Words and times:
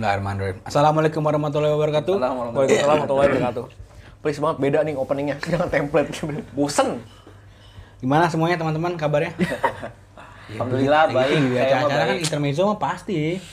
Bismillahirrahmanirrahim. 0.00 0.64
Assalamualaikum 0.64 1.20
warahmatullahi 1.20 1.72
wabarakatuh. 1.76 2.14
Waalaikumsalam 2.16 2.88
warahmatullahi 3.04 3.28
wabarakatuh. 3.36 3.64
Please 4.24 4.40
banget 4.40 4.56
beda 4.56 4.78
nih 4.80 4.94
openingnya, 4.96 5.36
jangan 5.52 5.68
template. 5.68 6.08
Bosen. 6.56 7.04
Gimana 8.00 8.32
semuanya 8.32 8.56
teman-teman 8.56 8.96
kabarnya? 8.96 9.36
Alhamdulillah 10.56 11.04
baik. 11.12 11.52
Iya, 11.52 11.84
mah 11.84 11.84
acara 11.84 12.04
kan 12.08 12.16
intermezzo 12.16 12.64
mah 12.64 12.80
pasti. 12.80 13.44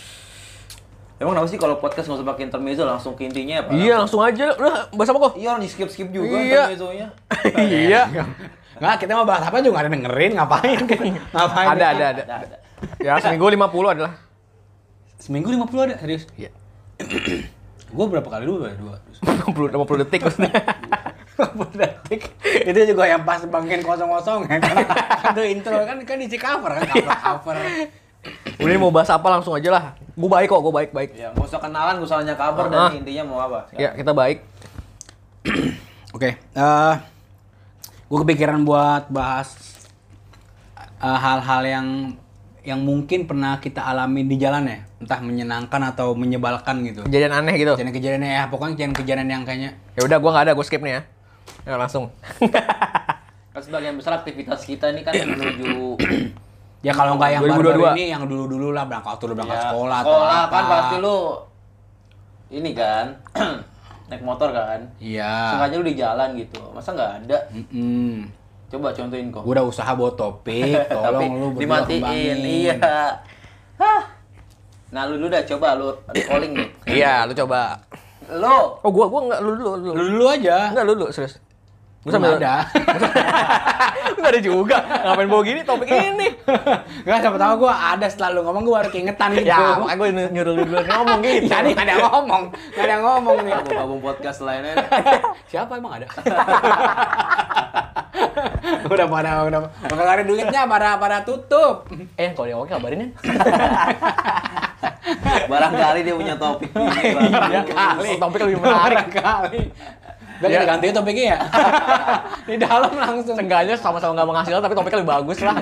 Emang 1.20 1.36
kenapa 1.36 1.52
sih 1.52 1.60
kalau 1.60 1.83
podcast 1.83 2.07
nggak 2.07 2.23
usah 2.23 2.28
pakai 2.32 2.43
intermezzo 2.47 2.88
langsung 2.88 3.19
ke 3.19 3.27
intinya 3.27 3.68
apa? 3.68 3.75
Iya, 3.75 3.93
langsung 4.07 4.24
aja. 4.24 4.55
Udah, 4.55 4.88
bahas 4.96 5.11
apa 5.11 5.19
kok? 5.19 5.33
Iya 5.36 5.47
orang 5.52 5.61
di 5.68 5.68
skip 5.68 5.91
skip 5.91 6.07
juga 6.16 6.32
Iya. 6.32 6.71
intermezzonya. 6.71 7.07
iya. 7.91 8.02
Nggak, 8.79 8.96
kita 9.04 9.19
mau 9.19 9.27
bahas 9.27 9.43
apa 9.43 9.60
juga 9.60 9.75
nggak 9.75 9.83
ada 9.83 9.91
dengerin, 10.00 10.32
ngapain? 10.39 10.79
ngapain? 11.36 11.68
Ada, 11.75 11.86
ada, 11.91 12.05
ada. 12.16 12.24
Ada 12.24 12.36
ada. 12.39 12.57
Ya, 13.04 13.19
seminggu 13.19 13.52
50 13.52 13.68
adalah. 14.00 14.26
Seminggu 15.27 15.51
50 15.51 15.67
ada, 15.83 15.95
serius? 15.99 16.23
Iya. 16.39 16.55
Gue 17.91 18.05
berapa 18.07 18.23
kali 18.23 18.47
dulu 18.47 18.63
ya? 18.63 18.75
Dua. 18.79 18.95
50 19.43 19.75
50 19.75 20.01
detik 20.07 20.23
maksudnya. 20.23 20.51
50 21.35 21.75
detik. 21.75 22.21
Itu 22.63 22.79
juga 22.87 23.04
yang 23.05 23.27
pas 23.27 23.43
bangkin 23.43 23.83
kosong-kosong 23.83 24.47
ya. 24.47 24.55
Itu 25.35 25.41
intro 25.43 25.83
kan 25.83 25.99
kan 26.07 26.18
isi 26.23 26.39
cover 26.39 26.79
kan, 26.79 26.87
cover 26.87 27.11
cover. 27.13 27.55
Udah 28.57 28.71
ini 28.71 28.79
mau 28.79 28.87
bahas 28.87 29.11
apa 29.11 29.27
langsung 29.29 29.51
aja 29.51 29.68
lah. 29.68 29.83
Gue 30.15 30.32
baik 30.32 30.47
kok, 30.47 30.63
gue 30.63 30.73
baik 30.73 30.91
baik. 30.91 31.09
Ya 31.13 31.35
nggak 31.35 31.43
usah 31.43 31.59
kenalan, 31.59 31.99
nggak 31.99 32.07
usah 32.07 32.17
nanya 32.23 32.35
kabar 32.35 32.63
Ah. 32.67 32.71
dan 32.88 33.03
intinya 33.03 33.23
mau 33.27 33.39
apa. 33.44 33.67
Ya, 33.75 33.91
kita 33.91 34.16
baik. 34.16 34.47
Oke, 36.15 36.39
eh 36.39 36.95
gue 38.07 38.17
kepikiran 38.23 38.63
buat 38.63 39.11
bahas 39.11 39.52
eh, 40.80 41.19
hal-hal 41.19 41.63
yang 41.67 41.87
yang 42.67 42.83
mungkin 42.83 43.23
pernah 43.23 43.63
kita 43.63 43.79
alami 43.79 44.27
di 44.27 44.35
jalan 44.35 44.67
ya, 44.67 44.83
entah 44.99 45.23
menyenangkan 45.23 45.79
atau 45.87 46.11
menyebalkan 46.19 46.83
gitu. 46.83 47.07
Kejadian 47.07 47.39
aneh 47.39 47.55
gitu. 47.55 47.79
Kejadian-kejadian 47.79 48.27
ya, 48.27 48.43
pokoknya 48.51 48.75
kejadian-kejadian 48.75 49.27
yang 49.31 49.43
kayaknya 49.47 49.71
Ya 49.95 50.03
udah, 50.03 50.17
gua 50.19 50.35
nggak 50.35 50.45
ada, 50.51 50.53
gue 50.59 50.65
skip 50.67 50.83
nih 50.83 50.99
ya. 50.99 51.01
Ya 51.63 51.79
langsung. 51.79 52.11
Kan 53.55 53.61
sebagian 53.63 53.95
besar 53.95 54.19
aktivitas 54.19 54.67
kita 54.67 54.91
ini 54.91 55.01
kan 55.01 55.15
menuju 55.15 55.97
ya 56.85 56.93
kalau 56.93 57.17
nggak 57.17 57.39
yang 57.39 57.41
2022. 57.41 57.57
baru-baru 57.57 57.83
ini, 57.97 58.05
yang 58.13 58.23
dulu-dulu 58.29 58.69
lah 58.69 58.85
berangkat 58.85 59.17
dulu 59.17 59.33
berangkat 59.33 59.57
ya, 59.57 59.63
sekolah. 59.71 59.97
atau 59.97 60.11
Sekolah 60.13 60.41
kan 60.45 60.61
apa. 60.61 60.69
pasti 60.69 60.95
lu 61.02 61.17
ini 62.53 62.71
kan 62.77 63.05
naik 64.13 64.21
motor 64.21 64.53
kan. 64.53 64.79
Iya. 65.02 65.57
Sengaja 65.57 65.73
lu 65.79 65.85
di 65.87 65.95
jalan 65.97 66.29
gitu. 66.37 66.59
Masa 66.69 66.93
nggak 66.93 67.11
ada? 67.25 67.37
Mm-mm. 67.49 68.29
Coba 68.67 68.91
contohin 68.91 69.31
kok. 69.31 69.41
Gue 69.47 69.53
udah 69.55 69.65
usaha 69.65 69.91
buat 69.95 70.19
topik, 70.19 70.75
tolong 70.91 71.31
lu 71.39 71.47
berdua 71.55 71.87
dimatiin. 71.87 72.37
Iya. 72.43 72.75
Hah. 73.79 74.01
Nah, 74.91 75.01
lu 75.07 75.19
dulu 75.19 75.27
dah 75.31 75.43
coba 75.43 75.67
lu 75.79 75.87
calling 76.11 76.51
deh. 76.55 76.69
Iya, 76.99 77.23
lu 77.27 77.33
coba. 77.35 77.79
Lu 78.27 78.57
Oh, 78.83 78.91
gua 78.91 79.07
gua 79.07 79.19
enggak 79.27 79.39
lu 79.39 79.51
dulu, 79.55 79.71
lu. 79.79 79.91
Lu 79.95 80.03
dulu 80.15 80.25
aja. 80.27 80.71
Enggak 80.75 80.83
lu 80.83 80.93
dulu, 80.99 81.07
serius. 81.15 81.39
Gua 82.03 82.11
Gua 82.11 82.11
sambil 82.11 82.29
nggak 82.35 82.43
ada. 82.43 82.55
Enggak 84.17 84.31
ada 84.31 84.41
juga. 84.41 84.77
Ngapain 84.79 85.27
bawa 85.27 85.43
gini 85.43 85.61
topik 85.67 85.87
ini? 85.91 86.27
Enggak, 87.03 87.19
siapa 87.23 87.37
tahu 87.39 87.53
gue 87.67 87.73
ada 87.73 88.07
setelah 88.07 88.29
lu 88.35 88.41
ngomong 88.47 88.63
gue 88.63 88.73
baru 88.79 88.89
keingetan 88.91 89.29
gitu. 89.35 89.47
Ya, 89.47 89.75
makanya 89.75 89.97
gue 89.99 90.07
nyuruh 90.31 90.53
lu 90.55 90.63
dulu 90.67 90.79
ngomong 90.87 91.19
gitu. 91.23 91.52
Tadi 91.52 91.69
nggak 91.75 91.87
ada 91.87 91.95
ngomong, 92.07 92.43
nggak 92.52 92.85
ada 92.87 92.95
ngomong 93.03 93.37
nih. 93.43 93.53
gabung 93.75 94.02
podcast 94.03 94.39
lainnya. 94.43 94.75
Siapa 95.52 95.79
emang 95.79 95.99
ada? 95.99 96.07
udah 98.93 99.05
pada 99.08 99.31
udah 99.45 99.59
udah 99.83 99.95
nggak 99.95 100.15
ada 100.15 100.23
duitnya 100.23 100.61
pada 100.65 100.89
pada 100.97 101.17
tutup. 101.21 101.86
Eh, 102.15 102.33
kalau 102.33 102.45
dia 102.45 102.58
oke 102.58 102.69
kabarin 102.69 102.99
ya. 102.99 103.08
Barangkali 105.47 105.99
dia 106.03 106.14
punya 106.14 106.36
topik. 106.36 106.69
Barangkali. 106.73 108.09
Topik 108.19 108.39
lebih 108.43 108.59
menarik. 108.59 109.05
kali. 109.11 109.61
Udah 110.37 110.53
Ya. 110.53 110.61
kita 110.61 110.69
ganti 110.69 110.93
topiknya 110.93 111.25
ya. 111.33 111.37
Di 112.45 112.55
dalam 112.61 112.93
langsung. 112.93 113.33
Seenggaknya 113.33 113.73
sama-sama 113.73 114.14
nggak 114.14 114.30
menghasilkan 114.30 114.61
tapi 114.61 114.75
topiknya 114.77 114.97
lebih 115.02 115.13
bagus 115.17 115.37
lah. 115.42 115.55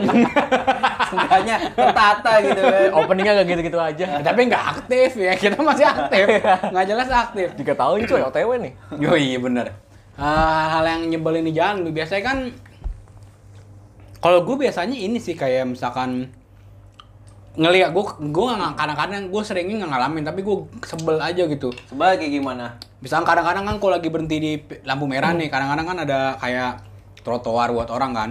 Seenggaknya 1.07 1.56
tertata 1.72 2.31
gitu 2.44 2.59
kan. 2.59 2.90
Openingnya 2.91 3.34
nggak 3.40 3.47
gitu-gitu 3.56 3.80
aja. 3.80 4.06
Tapi 4.19 4.40
nggak 4.51 4.63
aktif 4.75 5.16
ya, 5.16 5.31
kita 5.40 5.63
masih 5.63 5.88
aktif. 5.88 6.25
Nggak 6.75 6.85
jelas 6.91 7.07
aktif. 7.07 7.47
Tiga 7.56 7.72
tahun 7.72 8.03
cuy, 8.03 8.19
OTW 8.28 8.50
nih. 8.59 8.74
Yo 9.00 9.16
iya 9.16 9.40
bener. 9.40 9.72
Eh, 10.16 10.24
hal 10.72 10.84
yang 10.88 11.12
nyebelin 11.12 11.44
di 11.44 11.52
jalan 11.52 11.84
biasanya 11.92 12.24
kan 12.24 12.38
kalau 14.18 14.48
gue 14.48 14.56
biasanya 14.58 14.96
ini 14.96 15.20
sih 15.20 15.36
kayak 15.36 15.68
misalkan 15.68 16.31
ngeliat 17.56 17.92
gue 17.92 18.03
gue 18.31 18.48
nggak 18.50 18.74
kadang-kadang 18.75 19.28
gue 19.28 19.42
seringnya 19.44 19.84
nggak 19.84 19.92
ngalamin 19.92 20.24
tapi 20.24 20.40
gue 20.40 20.58
sebel 20.84 21.20
aja 21.20 21.44
gitu 21.46 21.72
Sebagai 21.88 22.24
kayak 22.24 22.31
gimana? 22.31 22.66
misalkan 23.04 23.28
kadang-kadang 23.28 23.64
kan 23.64 23.75
kalau 23.78 23.92
lagi 23.92 24.08
berhenti 24.08 24.38
di 24.40 24.52
lampu 24.81 25.04
merah 25.04 25.30
nih 25.30 25.52
kadang-kadang 25.52 25.86
kan 25.86 25.98
ada 26.08 26.20
kayak 26.40 26.72
trotoar 27.22 27.75
buat 27.75 27.92
orang 27.92 28.12
kan 28.16 28.30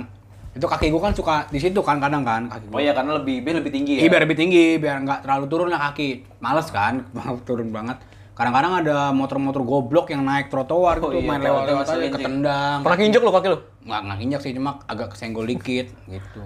itu 0.57 0.65
kaki 0.65 0.89
gue 0.89 1.03
kan 1.03 1.13
suka 1.13 1.45
di 1.53 1.61
situ 1.61 1.85
kan 1.85 2.01
kadang 2.01 2.25
kan 2.25 2.49
kaki 2.49 2.65
gue 2.65 2.75
Oh 2.75 2.81
iya 2.81 2.97
karena 2.97 3.21
lebih 3.21 3.45
biar 3.45 3.61
lebih 3.61 3.71
tinggi 3.71 4.01
Iya 4.01 4.07
ya. 4.07 4.11
biar 4.11 4.23
lebih 4.25 4.39
tinggi, 4.41 4.65
biar 4.81 4.97
nggak 5.05 5.21
terlalu 5.29 5.45
turun 5.47 5.69
lah 5.69 5.81
kaki. 5.91 6.09
Males 6.41 6.69
kan, 6.71 7.05
turun 7.49 7.69
banget. 7.71 7.99
Kadang-kadang 8.35 8.83
ada 8.83 8.97
motor-motor 9.15 9.63
goblok 9.63 10.11
yang 10.11 10.27
naik 10.27 10.51
trotoar 10.51 10.99
Oh 10.99 11.07
gitu, 11.07 11.23
iya, 11.23 11.29
main 11.31 11.39
lewat-lewat 11.39 11.87
aja, 11.87 12.09
ketendang. 12.11 12.79
Pernah 12.83 12.99
kinjek 12.99 13.23
lu 13.23 13.31
kaki 13.31 13.49
lu? 13.55 13.59
Nggak, 13.87 14.01
nggak 14.11 14.19
injak 14.27 14.41
sih, 14.43 14.53
cuma 14.59 14.83
agak 14.91 15.15
kesenggol 15.15 15.47
dikit 15.47 15.87
gitu. 16.11 16.43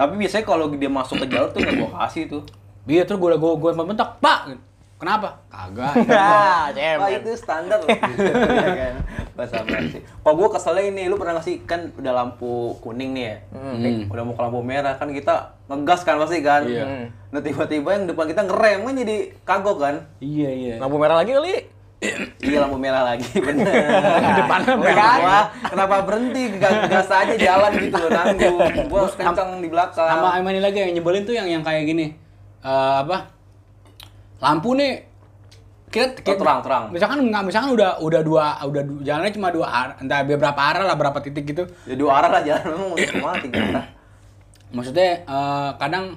Tapi 0.00 0.16
biasanya 0.16 0.44
kalau 0.48 0.72
dia 0.72 0.88
masuk 0.88 1.20
ke 1.20 1.26
jalur 1.28 1.52
tuh 1.52 1.60
nggak 1.60 1.76
gua 1.76 1.90
kasih 2.08 2.24
tuh. 2.24 2.42
Iya, 2.88 3.04
terus 3.04 3.20
gue 3.20 3.36
gue 3.36 3.52
gue 3.60 3.70
bentak, 3.76 4.16
Pak! 4.24 4.56
Kenapa? 5.00 5.40
Kagak. 5.48 5.96
Ah, 6.12 6.68
Wah 6.68 7.08
cemen. 7.08 7.24
itu 7.24 7.32
standar 7.32 7.80
loh. 7.80 7.88
Kan. 8.80 8.94
Bahasa 9.40 9.64
basi. 9.64 10.04
Kalau 10.04 10.34
gua 10.36 10.48
keselnya 10.52 10.84
ini, 10.84 11.08
lu 11.08 11.16
pernah 11.16 11.40
nggak 11.40 11.46
sih 11.48 11.64
kan 11.64 11.88
udah 11.96 12.12
lampu 12.12 12.76
kuning 12.84 13.16
nih 13.16 13.24
ya? 13.24 13.36
Hmm. 13.56 14.12
Udah 14.12 14.22
mau 14.28 14.36
ke 14.36 14.42
lampu 14.44 14.60
merah 14.60 15.00
kan 15.00 15.08
kita 15.08 15.56
ngegas 15.64 16.04
kan 16.04 16.20
pasti 16.20 16.44
kan. 16.44 16.68
Iya. 16.68 16.84
Hmm. 16.84 17.06
Nah 17.32 17.40
tiba-tiba 17.40 17.88
yang 17.96 18.04
depan 18.04 18.28
kita 18.28 18.44
ngerem 18.44 18.84
kan 18.84 18.94
jadi 19.00 19.16
kagok 19.48 19.78
kan. 19.80 19.94
Iya, 20.20 20.50
iya. 20.52 20.74
Lampu 20.76 21.00
merah 21.00 21.24
lagi 21.24 21.32
kali. 21.32 21.54
iya 22.40 22.64
lampu 22.64 22.80
merah 22.80 23.04
lagi 23.04 23.28
bener. 23.48 23.72
Depannya 24.44 24.74
merah. 24.76 25.14
Wah, 25.20 25.44
kenapa 25.68 26.00
berhenti? 26.04 26.56
Gas, 26.56 26.88
gas 26.88 27.08
aja 27.12 27.34
jalan 27.36 27.72
gitu 27.76 27.96
loh 27.96 28.10
nanggung. 28.12 28.60
Gua 28.88 29.08
kencang 29.08 29.60
di 29.60 29.68
belakang. 29.68 30.08
Sama 30.08 30.40
ini 30.52 30.60
lagi 30.60 30.80
yang 30.84 30.92
nyebelin 30.96 31.24
tuh 31.24 31.36
yang 31.36 31.48
yang 31.48 31.62
kayak 31.64 31.88
gini. 31.88 32.12
Eh 32.60 32.96
apa? 33.04 33.32
Lampu 34.40 34.72
nih 34.76 35.09
kita, 35.90 36.22
kita 36.22 36.38
Oh, 36.38 36.40
terang, 36.40 36.58
terang. 36.62 36.84
Misalkan 36.94 37.18
nggak, 37.26 37.42
misalkan 37.50 37.70
udah 37.74 37.98
udah 37.98 38.20
dua, 38.22 38.62
udah 38.62 38.82
jalannya 39.02 39.32
cuma 39.34 39.50
dua 39.50 39.66
arah, 39.66 39.94
entah 39.98 40.22
beberapa 40.22 40.60
arah 40.62 40.86
lah, 40.86 40.94
berapa 40.94 41.18
titik 41.18 41.50
gitu. 41.50 41.66
Ya 41.84 41.98
dua 41.98 42.22
arah 42.22 42.30
lah 42.30 42.42
jalan 42.46 42.64
memang 42.70 42.98
cuma 43.10 43.34
tiga 43.42 43.58
arah. 43.58 43.86
Maksudnya 44.70 45.26
eh, 45.26 45.70
kadang 45.82 46.14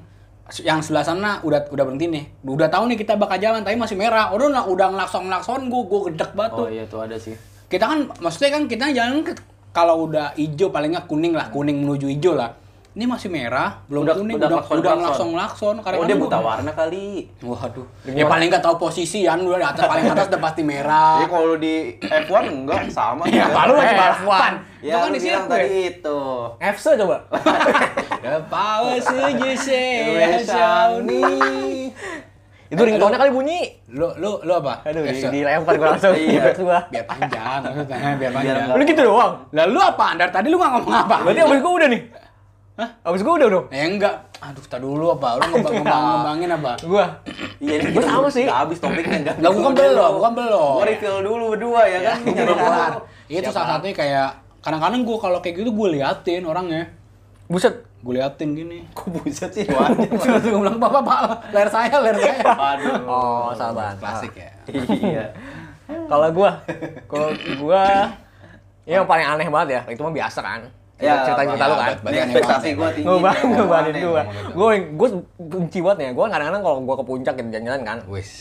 yang 0.62 0.86
sebelah 0.86 1.02
sana 1.02 1.42
udah 1.42 1.74
udah 1.74 1.84
berhenti 1.90 2.06
nih. 2.06 2.24
Udah 2.46 2.70
tahu 2.70 2.86
nih 2.94 3.02
kita 3.02 3.18
bakal 3.18 3.42
jalan 3.42 3.66
tapi 3.66 3.74
masih 3.74 3.98
merah. 3.98 4.30
Udah 4.30 4.54
udah, 4.54 4.64
udah 4.70 4.88
ngelakson 4.94 5.26
ngelakson 5.26 5.62
gue 5.74 5.82
gue 5.90 6.02
gedek 6.14 6.32
banget 6.38 6.52
tuh. 6.54 6.66
Oh 6.66 6.70
iya 6.70 6.84
tuh 6.86 7.00
ada 7.02 7.18
sih. 7.18 7.34
Kita 7.66 7.90
kan 7.90 8.06
maksudnya 8.22 8.54
kan 8.54 8.64
kita 8.70 8.94
jalan 8.94 9.26
kalau 9.74 10.06
udah 10.06 10.38
hijau 10.38 10.70
paling 10.70 10.94
nggak 10.94 11.10
kuning 11.10 11.34
lah, 11.34 11.50
kuning 11.50 11.82
menuju 11.82 12.06
hijau 12.14 12.38
lah. 12.38 12.54
Ini 12.94 13.10
masih 13.10 13.26
merah, 13.26 13.82
belum 13.90 14.06
Udah- 14.06 14.14
kuning, 14.16 14.38
udah 14.38 14.46
udah 14.46 14.58
klakson, 14.60 14.78
udah 14.78 14.94
klakson. 14.94 15.28
ngelakson 15.34 15.74
ngelakson. 15.82 15.98
Oh 15.98 16.06
dia 16.06 16.14
buta 16.16 16.38
warna 16.38 16.72
kali. 16.72 17.26
Waduh. 17.42 17.86
Ya 18.06 18.30
paling 18.30 18.48
nggak 18.48 18.62
tahu 18.62 18.76
posisi 18.78 19.26
kan, 19.26 19.42
udah 19.42 19.58
di 19.58 19.66
atas 19.66 19.82
paling 19.84 20.06
atas 20.06 20.30
udah 20.30 20.38
pasti 20.40 20.62
merah. 20.62 21.18
Jadi 21.18 21.28
kalau 21.28 21.56
di 21.58 21.76
F1 21.98 22.44
enggak 22.46 22.82
sama. 22.94 23.26
Ya, 23.26 23.50
juga. 23.50 23.56
kalau 23.56 23.74
lagi 23.74 23.88
Eh, 23.88 23.98
balapan. 23.98 24.54
Itu 24.78 24.86
Ya, 24.86 24.94
kan 24.94 25.02
lu 25.02 25.10
di 25.10 25.20
bilang 25.20 25.26
sirkuit. 25.42 25.50
tadi 25.50 25.80
itu. 25.90 26.20
FC 26.62 26.86
coba. 26.96 27.18
The 28.24 28.40
power 28.48 28.96
seju 28.96 29.50
Itu 32.70 32.82
ringtone 32.84 33.16
kali 33.16 33.30
bunyi. 33.30 33.62
Lu 33.90 34.14
lu 34.16 34.38
lu 34.40 34.54
apa? 34.54 34.82
Aduh, 34.84 35.02
di, 35.02 35.18
dilempar 35.20 35.74
gua 35.78 35.88
langsung. 35.94 36.14
Iya. 36.14 36.54
Gua. 36.56 36.78
biar 36.90 37.06
panjang 37.06 37.62
biar 38.18 38.32
panjang. 38.32 38.70
Lu 38.70 38.82
gitu 38.84 39.02
doang. 39.02 39.34
Lah 39.50 39.66
lu 39.66 39.78
apa? 39.78 40.14
Dari 40.14 40.30
tadi 40.30 40.48
lu 40.48 40.58
nggak 40.58 40.72
ngomong 40.72 40.94
apa? 40.96 41.16
Berarti 41.22 41.42
abis 41.42 41.58
gua 41.60 41.74
udah 41.74 41.90
nih. 41.90 42.02
Hah? 42.74 42.90
Abis 43.06 43.22
gua 43.22 43.38
udah 43.38 43.50
dong. 43.50 43.66
Ya 43.70 43.86
enggak. 43.86 44.16
Aduh, 44.42 44.66
tar 44.66 44.82
dulu 44.82 45.14
apa? 45.14 45.38
Lu 45.38 45.46
ngembang 45.46 45.74
ngembang 45.78 46.02
ngembangin 46.04 46.50
apa? 46.52 46.72
Gua. 46.82 47.06
Iya 47.62 47.74
ini 47.78 47.90
Gua 47.94 48.02
kita 48.02 48.10
sama 48.10 48.28
sih. 48.28 48.46
udah 48.46 48.58
habis 48.66 48.78
topiknya 48.82 49.18
enggak. 49.22 49.36
Enggak, 49.38 49.54
bukan 49.54 49.72
belum, 49.74 50.12
bukan 50.18 50.32
belum. 50.34 50.74
Gua 50.74 50.86
refill 50.86 51.18
dulu 51.22 51.44
berdua 51.54 51.82
ya 51.86 52.00
kan. 52.02 52.18
Belum 52.20 52.34
Nyari 52.34 52.54
kelar. 52.58 52.92
dulu. 52.92 53.02
Itu 53.30 53.50
salah 53.50 53.70
satunya 53.72 53.94
kayak 53.94 54.30
kadang-kadang 54.60 55.02
gua 55.06 55.18
kalau 55.22 55.38
kayak 55.40 55.56
gitu 55.60 55.70
gua 55.70 55.88
liatin 55.92 56.44
orangnya. 56.44 56.84
Buset. 57.46 57.76
Gue 58.04 58.20
liatin 58.20 58.52
gini. 58.52 58.84
Kok 58.92 59.16
buset 59.16 59.52
sih 59.54 59.64
wajar. 59.64 59.96
Terus 60.20 60.44
gue 60.44 60.60
bilang, 60.60 60.76
"Bapak, 60.76 61.08
Pak, 61.08 61.20
layar 61.56 61.70
saya, 61.72 61.96
layar 62.04 62.18
saya." 62.20 62.36
Aduh. 62.76 63.00
Oh, 63.08 63.48
sabar. 63.56 63.96
Klasik 63.96 64.36
ya. 64.36 64.52
Iya. 64.68 65.26
Kalau 65.88 66.28
gua, 66.36 66.52
kalau 67.08 67.32
gua 67.56 68.12
ya 68.84 69.00
yang 69.00 69.08
paling 69.08 69.24
aneh 69.24 69.48
banget 69.48 69.70
ya, 69.70 69.82
itu 69.88 70.04
mah 70.04 70.12
biasa 70.12 70.40
kan. 70.42 70.68
Ya, 71.02 71.26
cerita 71.26 71.42
cerita 71.44 71.66
lu 71.66 71.76
kan. 71.76 71.92
Berarti 72.00 72.14
Ini 72.14 72.22
aneh 72.22 72.34
ekspektasi 72.38 72.70
banget 72.78 72.78
gua 72.78 72.86
Bang. 72.86 72.94
tinggi. 72.94 73.06
Gua. 73.10 73.32
ngomong 73.34 73.82
gitu. 73.90 74.54
Gue 74.54 74.74
gue 74.94 75.08
benci 75.42 75.80
banget 75.82 76.00
ya. 76.00 76.10
Gue 76.14 76.26
kadang-kadang 76.30 76.62
kalau 76.62 76.78
gua 76.86 76.96
ke 76.96 77.06
puncak 77.06 77.34
gitu 77.36 77.48
jalan-jalan 77.50 77.82
kan. 77.82 77.98
Wis. 78.08 78.32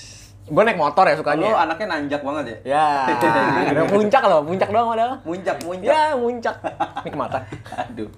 Gue 0.43 0.63
naik 0.67 0.77
motor 0.77 1.05
ya 1.07 1.15
Lu 1.15 1.21
sukanya. 1.23 1.49
anaknya 1.55 1.87
nanjak 1.87 2.21
banget 2.21 2.45
ya? 2.45 2.57
Ya, 2.67 2.87
ada 3.73 3.83
puncak 3.87 4.23
loh, 4.27 4.41
puncak 4.43 4.69
doang 4.69 4.89
padahal. 4.91 5.15
Muncak, 5.23 5.57
muncak. 5.63 5.87
Ya, 5.87 6.03
puncak. 6.19 6.57
Ini. 7.07 7.43
Aduh. 7.79 8.11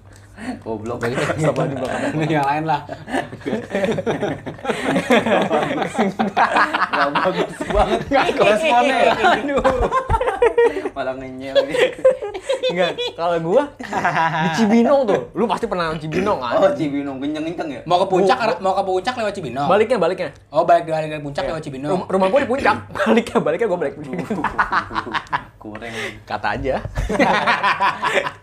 Goblok. 0.61 0.99
Coba 1.39 1.61
di 1.65 1.75
belakang. 1.75 2.11
Ini 2.19 2.33
yang 2.35 2.47
lain 2.47 2.63
lah. 2.67 2.81
Gak 6.95 7.09
bagus 7.11 7.49
banget 7.71 7.99
responnya 8.35 8.95
ya. 8.95 9.13
Aduh. 9.15 9.63
Malah 10.95 11.13
ngenyel 11.19 11.55
dia. 11.67 11.91
Enggak, 12.71 12.91
kalau 13.19 13.37
gua 13.43 13.63
di 13.77 14.49
Cibinong 14.55 15.01
tuh. 15.05 15.21
Lu 15.35 15.43
pasti 15.45 15.65
pernah 15.67 15.91
Cibinong 15.95 16.39
kan? 16.39 16.55
Oh, 16.55 16.71
Cibinong 16.71 17.17
kenceng-kenceng 17.19 17.69
ya? 17.69 17.81
Mau 17.83 17.99
ke 18.03 18.07
puncak, 18.07 18.37
mau 18.63 18.73
ke 18.73 18.83
puncak 18.83 19.13
lewat 19.15 19.33
Cibinong. 19.35 19.67
Baliknya, 19.67 19.97
baliknya. 19.99 20.29
Oh, 20.51 20.63
balik 20.63 20.87
dari, 20.87 21.11
dari 21.11 21.21
puncak 21.21 21.43
lewat 21.45 21.61
Cibinong. 21.63 21.91
Rum- 21.91 22.07
rumah 22.07 22.27
gua 22.31 22.39
di 22.43 22.49
puncak. 22.49 22.75
Baliknya, 23.05 23.37
baliknya 23.43 23.67
gua 23.67 23.79
balik. 23.79 23.93
Kurang. 25.59 25.93
Kata 26.25 26.47
aja. 26.57 26.75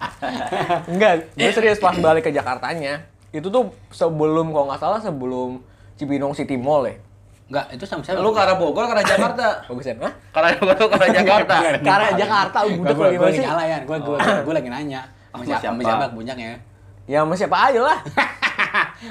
Enggak, 0.90 1.12
gue 1.34 1.52
serius 1.52 1.78
pas 1.78 1.94
balik 1.96 2.26
ke 2.26 2.31
Jakartanya. 2.34 3.06
Itu 3.32 3.49
tuh 3.49 3.72
sebelum 3.90 4.52
kalau 4.52 4.66
nggak 4.69 4.81
salah 4.81 5.00
sebelum 5.00 5.64
Cibinong 5.96 6.37
City 6.37 6.58
Mall 6.58 6.88
ya. 6.88 6.96
Enggak, 7.52 7.64
itu 7.76 7.84
sama 7.84 8.00
saya. 8.00 8.20
Lu 8.20 8.32
ke 8.32 8.40
arah 8.40 8.56
Bogor, 8.56 8.88
ke 8.88 8.93
arah 8.96 9.04
Jakarta. 9.04 9.46
Bagus 9.69 9.87
ya? 9.88 9.94
Hah? 10.00 10.12
Ke 10.32 10.38
arah 10.40 10.50
Bogor, 10.56 10.87
ke 10.88 10.96
arah 10.96 11.10
Jakarta. 11.12 11.56
Ke 11.81 11.90
arah 11.90 12.10
Jakarta, 12.16 12.58
gue 12.64 12.81
udah 12.81 12.94
gue 12.96 13.04
lagi 13.04 13.19
gue 13.19 13.31
ya, 13.44 13.78
gue 13.84 13.96
gue 14.00 14.16
gue 14.19 14.54
lagi 14.56 14.69
nanya. 14.72 15.00
Sama 15.32 15.43
siapa? 15.44 15.60
Sama 15.60 15.81
siapa? 15.81 15.82
siapa 15.84 16.04
ke 16.08 16.14
puncaknya? 16.16 16.50
Ya 17.10 17.19
sama 17.25 17.34
siapa 17.34 17.56
aja 17.58 17.81
lah. 17.82 17.99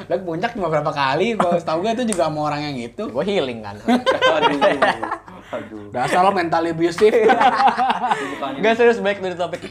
Lo 0.10 0.14
ke 0.18 0.26
puncak 0.26 0.52
cuma 0.58 0.68
berapa 0.74 0.92
kali? 0.94 1.38
Gue 1.38 1.54
tau 1.62 1.78
gue 1.86 1.92
itu 1.94 2.04
juga 2.16 2.30
sama 2.30 2.40
orang 2.50 2.62
yang 2.66 2.76
itu. 2.82 3.04
Gue 3.10 3.24
healing 3.26 3.60
kan. 3.62 3.76
Aduh. 3.78 4.60
Aduh. 5.52 5.92
Dasar 5.92 6.24
lo 6.24 6.32
mental 6.32 6.64
abusive. 6.66 7.28
Enggak 8.58 8.74
serius 8.80 9.04
baik 9.04 9.20
dari 9.20 9.36
topik. 9.36 9.62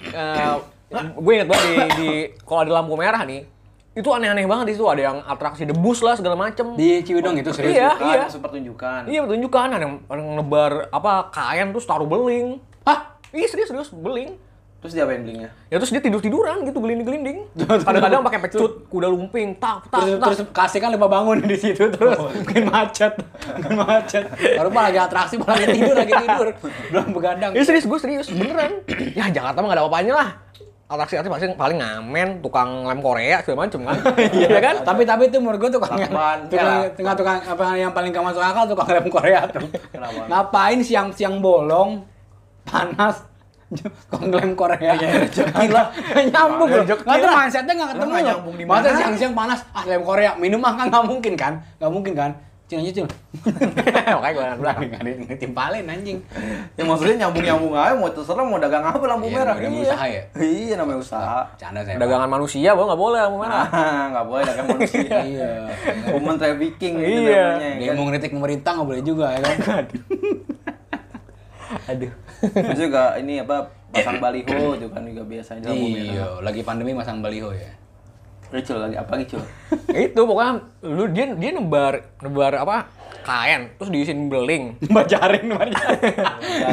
Gue 0.90 1.32
inget 1.32 1.48
banget 1.48 1.66
di, 1.66 1.74
di 1.96 2.10
kalau 2.42 2.66
ada 2.66 2.72
lampu 2.82 2.98
merah 2.98 3.22
nih, 3.22 3.46
itu 3.90 4.06
aneh-aneh 4.06 4.46
banget 4.46 4.70
di 4.70 4.72
situ 4.78 4.86
ada 4.86 5.02
yang 5.02 5.18
atraksi 5.26 5.66
debus 5.66 5.98
lah 6.02 6.14
segala 6.14 6.38
macem. 6.38 6.78
Di 6.78 7.02
Ciwidong 7.02 7.42
itu 7.42 7.50
serius. 7.50 7.74
Iya. 7.74 7.90
Bukan, 7.98 8.18
maksud 8.26 8.40
pertunjukan. 8.42 9.00
Iya 9.10 9.20
tunjukkan 9.26 9.68
ada 9.74 9.82
yang, 9.82 9.94
ada 10.06 10.20
yang 10.22 10.30
nebar 10.38 10.72
apa 10.94 11.30
kain 11.34 11.74
terus 11.74 11.86
taruh 11.90 12.06
beling. 12.06 12.62
Hah? 12.86 13.18
Iya 13.34 13.46
serius 13.50 13.70
serius 13.70 13.90
beling. 13.90 14.38
Terus 14.80 14.96
dia 14.96 15.04
apain 15.04 15.20
blingnya? 15.20 15.52
Ya 15.68 15.76
terus 15.76 15.92
dia 15.92 16.00
tidur 16.00 16.24
tiduran 16.24 16.64
gitu 16.64 16.80
gelinding 16.80 17.04
gelinding. 17.04 17.38
Kadang-kadang 17.84 18.24
pakai 18.24 18.40
pecut 18.48 18.88
kuda 18.88 19.12
lumping 19.12 19.58
tak 19.60 19.84
tak 19.92 20.00
Terus, 20.00 20.16
tak. 20.16 20.26
terus 20.32 20.40
kasih 20.56 20.78
kan 20.80 20.88
lupa 20.96 21.08
bangun 21.10 21.36
di 21.44 21.56
situ 21.60 21.84
terus 21.92 22.16
mungkin 22.16 22.62
macet, 22.72 23.12
mungkin 23.60 23.74
macet. 23.76 24.24
Baru 24.56 24.72
mah 24.72 24.88
lagi 24.88 24.98
atraksi, 25.04 25.36
malah 25.36 25.60
lagi 25.60 25.76
tidur, 25.76 25.94
lagi 26.00 26.14
tidur. 26.16 26.46
Belum 26.96 27.06
begadang. 27.12 27.52
Ya 27.52 27.62
serius 27.66 27.84
gue 27.84 27.98
serius 28.00 28.32
beneran. 28.32 28.80
ya 29.12 29.28
Jakarta 29.28 29.60
mah 29.60 29.68
gak 29.68 29.76
ada 29.76 29.82
apa-apanya 29.84 30.14
lah. 30.16 30.28
Atraksi 30.90 31.14
atraksi 31.14 31.30
paling 31.30 31.54
paling 31.54 31.78
ngamen, 31.78 32.28
tukang 32.42 32.82
lem 32.82 32.98
Korea 32.98 33.38
segala 33.40 33.62
macem 33.62 33.78
kan. 33.86 33.94
Iya 34.34 34.58
kan? 34.58 34.76
Tapi 34.82 35.06
tapi 35.06 35.30
itu 35.30 35.38
menurut 35.38 35.62
gue 35.62 35.70
tukang 35.70 35.94
yang 35.94 36.10
Lakban. 36.10 36.38
tukang, 36.50 36.66
Ya. 36.66 36.90
tukang, 36.90 37.14
tukang 37.14 37.38
apa 37.38 37.64
yang 37.78 37.94
paling 37.94 38.10
gak 38.10 38.26
masuk 38.26 38.42
akal 38.42 38.66
tukang 38.66 38.90
rem 38.90 39.06
Korea 39.06 39.46
tuh. 39.46 39.62
Kenapa? 39.88 40.26
Ngapain 40.26 40.82
siang-siang 40.82 41.38
bolong 41.38 42.02
panas 42.66 43.22
tukang 43.70 44.34
lem 44.34 44.58
Korea 44.58 44.98
rezeki 44.98 45.70
lah 45.70 45.94
nyambung 46.26 46.66
loh 46.66 46.82
nggak 46.82 47.06
tuh 47.22 47.30
mindsetnya 47.30 47.72
nggak 47.72 47.90
ketemu 47.94 48.10
loh 48.10 48.22
nyambung 48.26 48.54
di 48.58 48.64
masa 48.66 48.82
mana? 48.82 48.98
siang-siang 48.98 49.30
panas 49.32 49.60
ah 49.70 49.84
lem 49.86 50.02
Korea 50.02 50.34
minum 50.34 50.58
mah 50.58 50.74
kan 50.74 50.90
nggak 50.90 51.06
mungkin 51.06 51.34
kan 51.38 51.52
nggak 51.78 51.86
mungkin 51.86 52.12
kan 52.18 52.30
cina 52.70 52.80
aja 52.80 52.92
cina 52.94 53.08
Makanya 54.14 54.30
gue 54.30 54.44
bilang. 54.56 54.78
nggak 54.80 55.02
ditimpalin 55.28 55.84
anjing 55.84 56.18
Ya 56.72 56.82
maksudnya 56.82 57.16
nyambung-nyambung 57.20 57.72
aja 57.72 57.92
mau 57.92 58.06
terserah 58.08 58.40
mau 58.42 58.56
dagang 58.56 58.84
apa 58.84 59.02
lampu 59.04 59.26
Iya, 59.26 59.36
merah. 59.36 59.54
namanya 59.54 59.70
Iya. 59.72 59.82
usaha 59.84 60.06
ya? 60.06 60.22
Iya 60.38 60.74
namanya 60.76 60.98
usaha. 61.00 61.40
canda 61.56 61.80
saya. 61.80 61.96
Dagangan 61.96 62.30
manusia, 62.30 62.70
gue 62.70 62.84
nggak 62.84 63.00
boleh 63.00 63.18
lampu 63.20 63.38
merah. 63.38 63.64
Ah, 63.66 64.02
nggak 64.12 64.24
boleh 64.24 64.42
dagang 64.44 64.66
manusia. 64.68 65.16
iya 65.32 65.50
Human 66.08 66.36
trafficking 66.36 66.94
gitu 66.96 67.20
Iya. 67.26 67.44
namanya. 67.50 67.70
dia 67.74 67.84
kan. 67.84 67.94
mau 67.94 68.04
ngeritik 68.06 68.30
pemerintah 68.30 68.70
nggak 68.72 68.88
boleh 68.88 69.02
juga 69.02 69.26
ya 69.28 69.40
kan 69.42 69.84
Aduh. 71.86 72.12
Terus 72.40 72.78
juga 72.80 73.02
ini 73.16 73.38
apa 73.38 73.56
pasang 73.92 74.18
baliho 74.18 74.74
juga 74.76 74.90
kan 74.92 75.04
juga 75.04 75.22
biasanya 75.24 75.66
lampu 75.66 75.82
merah. 75.84 76.06
iya 76.06 76.26
lagi 76.40 76.62
pandemi 76.62 76.92
masang 76.92 77.18
baliho 77.18 77.50
ya 77.50 77.70
Ricul 78.50 78.82
lagi 78.82 78.96
apa 78.98 79.12
Ricul? 79.14 79.42
itu 80.10 80.20
pokoknya 80.20 80.52
lu 80.82 81.06
dia 81.14 81.30
dia 81.38 81.50
nebar 81.54 82.02
nebar 82.18 82.52
apa 82.58 82.90
kain 83.20 83.70
terus 83.78 83.90
diisiin 83.92 84.26
beling. 84.26 84.74
Nembar 84.82 85.04
jaring, 85.04 85.44
nembar 85.44 85.68
jaring. 85.68 86.02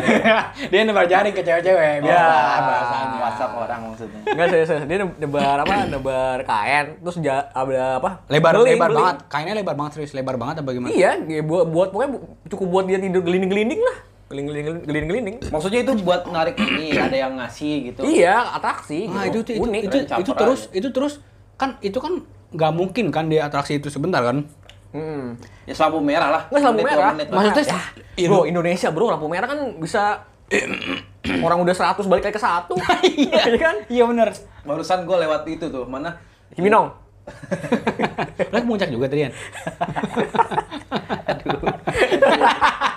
dia 0.72 0.82
nembar 0.88 1.06
jaring 1.06 1.34
ke 1.36 1.44
cewek-cewek, 1.44 2.02
biasa 2.02 2.16
Ya. 2.18 2.58
bahasanya. 2.64 3.18
WhatsApp 3.20 3.52
orang 3.54 3.80
maksudnya. 3.92 4.20
Enggak 4.32 4.48
serius, 4.56 4.68
serius. 4.72 4.86
dia 4.88 4.98
nebar 5.04 5.58
apa 5.62 5.74
nebar 5.94 6.38
kain 6.48 6.86
terus 7.04 7.16
ja, 7.20 7.52
ada 7.52 8.00
apa 8.00 8.10
Lebar, 8.32 8.54
beling, 8.58 8.74
lebar 8.74 8.90
beling. 8.90 8.98
banget. 9.04 9.18
Kainnya 9.28 9.54
lebar 9.60 9.76
banget 9.76 9.92
serius, 10.00 10.12
lebar 10.16 10.36
banget 10.40 10.56
apa 10.64 10.70
gimana? 10.72 10.90
Iya, 10.90 11.12
ya 11.30 11.42
buat 11.44 11.68
buat 11.68 11.90
pokoknya 11.92 12.10
cukup 12.48 12.68
buat 12.72 12.86
dia 12.88 12.98
tidur 12.98 13.22
gelinding-gelinding 13.22 13.82
lah. 13.84 13.98
Gelinding-gelinding. 14.28 15.36
Maksudnya 15.52 15.80
itu 15.84 15.94
buat 16.04 16.28
narik 16.32 16.56
ini 16.60 16.96
ada 16.96 17.16
yang 17.16 17.36
ngasih 17.40 17.92
gitu. 17.92 18.02
Iya, 18.08 18.56
atraksi. 18.56 19.08
Itu 19.08 19.44
gitu. 19.44 19.52
itu, 19.52 19.64
unik. 19.68 19.82
itu, 19.84 19.98
itu, 20.00 20.32
caper 20.32 20.36
terus 20.36 20.62
itu 20.72 20.90
terus 20.96 21.14
kan 21.58 21.82
itu 21.82 21.98
kan 21.98 22.22
nggak 22.54 22.72
mungkin 22.72 23.06
kan 23.12 23.28
di 23.28 23.42
atraksi 23.42 23.82
itu 23.82 23.92
sebentar 23.92 24.24
kan? 24.24 24.48
Hmm. 24.96 25.36
Ya 25.68 25.76
lampu 25.76 26.00
merah 26.00 26.30
lah. 26.32 26.42
Nggak 26.48 26.64
lampu 26.64 26.82
merah. 26.86 27.12
menit. 27.14 27.28
Maksudnya 27.28 27.66
Ya, 27.68 27.80
Iya, 28.18 28.28
bro, 28.34 28.50
Indonesia 28.50 28.90
bro, 28.90 29.14
lampu 29.14 29.28
merah 29.30 29.46
kan 29.46 29.60
bisa 29.78 30.26
orang 31.46 31.60
udah 31.60 31.76
100 31.76 32.08
balik 32.08 32.24
lagi 32.30 32.38
ke 32.38 32.42
satu. 32.42 32.74
Iya 33.04 33.58
kan? 33.60 33.76
Iya 33.92 34.04
bener. 34.08 34.32
Barusan 34.64 35.04
gue 35.04 35.18
lewat 35.20 35.44
itu 35.46 35.66
tuh 35.68 35.84
mana? 35.86 36.16
Cibinong. 36.56 36.88
Lagi 38.56 38.64
puncak 38.64 38.88
juga 38.88 39.12
tadi 39.12 39.28
kan? 39.28 39.34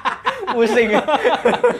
Pusing. 0.52 0.90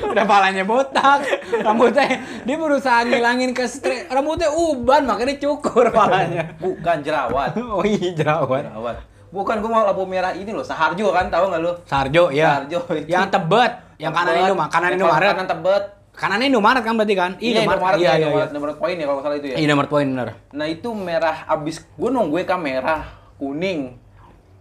Udah 0.07 0.25
palanya 0.25 0.63
botak, 0.63 1.23
rambutnya 1.61 2.07
dia 2.43 2.57
berusaha 2.57 3.03
ngilangin 3.03 3.51
ke 3.51 3.65
stre- 3.65 4.07
rambutnya 4.07 4.51
uban 4.51 5.05
makanya 5.05 5.35
dicukur 5.35 5.91
palanya. 5.91 6.55
Bukan 6.57 7.03
jerawat. 7.03 7.55
Oh 7.57 7.83
iya 7.83 8.11
jerawat. 8.13 8.71
Jerawat. 8.71 8.97
Bukan 9.31 9.63
gue 9.63 9.71
mau 9.71 9.87
lampu 9.87 10.03
merah 10.05 10.35
ini 10.35 10.51
loh, 10.51 10.67
Saharjo 10.67 11.15
kan 11.15 11.31
tahu 11.31 11.49
nggak 11.49 11.63
lu? 11.63 11.73
Sarjo 11.87 12.35
ya. 12.35 12.59
Sarjo 12.59 12.83
itu. 12.99 13.07
Yang 13.07 13.31
tebet, 13.31 13.73
yang 13.97 14.11
kanan 14.11 14.35
Tebet. 14.35 14.43
Indomaret, 14.43 14.71
kanan 14.75 14.89
Yang 14.91 14.99
Indomaret. 14.99 15.31
Kanan 15.31 15.49
tebet. 15.49 15.85
Kanannya 16.11 16.47
Indomaret 16.51 16.83
kan 16.83 16.95
berarti 16.99 17.15
kan? 17.15 17.31
Iya, 17.39 17.63
Indomaret, 17.63 17.81
Iya, 17.81 17.87
iya, 17.95 17.95
iya, 17.95 18.15
Indomaret, 18.19 18.43
iya. 18.43 18.51
Indomaret 18.51 18.77
poin 18.77 18.97
ya 18.99 19.07
kalau 19.07 19.21
salah 19.23 19.37
itu 19.39 19.47
ya. 19.47 19.57
Iya, 19.57 19.67
nomor 19.71 19.87
poin 19.87 20.07
bener. 20.11 20.29
Nah 20.51 20.67
itu 20.67 20.89
merah 20.91 21.37
abis 21.47 21.77
gue 21.87 22.11
nungguin 22.11 22.45
kan 22.45 22.59
merah, 22.59 23.01
kuning, 23.39 23.95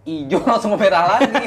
hijau 0.09 0.39
langsung 0.49 0.71
ke 0.73 0.79
merah 0.81 1.03
lagi. 1.15 1.45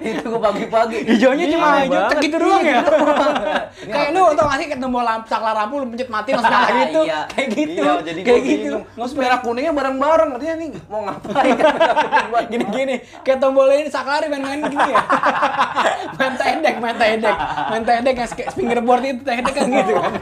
itu 0.00 0.24
gue 0.24 0.40
pagi-pagi. 0.40 0.98
Hijaunya 1.08 1.44
Iya, 1.44 1.54
cuma 1.54 1.68
hijau 1.80 2.00
banget. 2.00 2.18
gitu 2.22 2.36
doang 2.38 2.62
ya. 2.62 2.80
Ini 2.84 3.90
Kayak 3.94 4.08
lu 4.12 4.22
tau 4.34 4.46
gak 4.46 4.58
sih 4.58 4.68
ketemu 4.70 4.98
lampu 5.00 5.26
saklar 5.26 5.54
lampu 5.54 5.74
lu 5.78 5.86
pencet 5.90 6.08
mati 6.08 6.30
langsung 6.32 6.52
nyala 6.52 6.70
gitu. 6.84 7.00
Iya. 7.04 7.20
Kayak 7.30 7.48
gitu. 7.50 7.82
Iya, 7.82 7.92
jadi 8.02 8.20
kayak 8.22 8.40
gua 8.40 8.50
gitu. 8.50 8.76
Terus 8.94 9.12
merah 9.14 9.38
kuningnya 9.40 9.72
bareng-bareng, 9.72 10.28
artinya 10.34 10.54
nih 10.56 10.68
mau 10.86 11.00
ngapain? 11.04 11.56
Gini-gini, 12.50 12.94
kayak 13.22 13.38
tombol 13.38 13.66
ini 13.70 13.90
saklar 13.90 14.22
main-main 14.26 14.60
gini 14.64 14.88
ya. 14.90 15.02
main 16.14 16.34
tedek, 16.34 16.74
main 16.78 16.96
tedek. 16.96 17.36
Main 17.70 17.82
yang 17.84 18.16
kayak 18.16 18.50
fingerboard 18.54 19.02
itu 19.04 19.22
tedek 19.22 19.54
kan 19.54 19.66
gitu 19.66 19.92
kan. 19.96 20.12